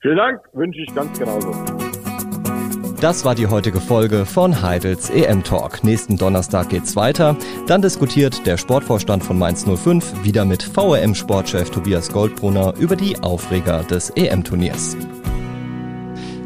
Vielen 0.00 0.16
Dank, 0.16 0.40
wünsche 0.54 0.80
ich 0.80 0.94
ganz 0.94 1.18
genauso. 1.18 1.52
Das 3.00 3.24
war 3.24 3.34
die 3.34 3.48
heutige 3.48 3.80
Folge 3.80 4.24
von 4.24 4.62
Heidels 4.62 5.10
EM 5.10 5.44
Talk. 5.44 5.84
Nächsten 5.84 6.16
Donnerstag 6.16 6.70
geht's 6.70 6.96
weiter. 6.96 7.36
Dann 7.66 7.82
diskutiert 7.82 8.46
der 8.46 8.56
Sportvorstand 8.56 9.22
von 9.22 9.38
Mainz 9.38 9.66
05 9.66 10.24
wieder 10.24 10.44
mit 10.44 10.62
VRM-Sportchef 10.62 11.70
Tobias 11.70 12.10
Goldbrunner 12.10 12.74
über 12.78 12.96
die 12.96 13.18
Aufreger 13.18 13.82
des 13.82 14.10
EM-Turniers. 14.10 14.96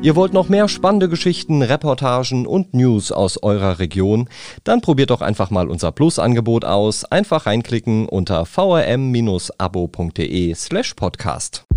Ihr 0.01 0.17
wollt 0.17 0.33
noch 0.33 0.49
mehr 0.49 0.69
spannende 0.69 1.09
Geschichten, 1.09 1.61
Reportagen 1.61 2.47
und 2.47 2.73
News 2.73 3.11
aus 3.13 3.43
eurer 3.43 3.79
Region? 3.79 4.29
Dann 4.63 4.81
probiert 4.81 5.11
doch 5.11 5.21
einfach 5.21 5.51
mal 5.51 5.69
unser 5.69 5.93
Plus-Angebot 5.93 6.65
aus. 6.65 7.05
Einfach 7.05 7.47
reinklicken 7.47 8.09
unter 8.09 8.47
vrm-abo.de 8.47 8.95
slash 10.55 10.95
podcast. 10.95 11.68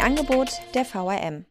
Angebot 0.00 0.60
der 0.74 0.84
VRM. 0.84 1.49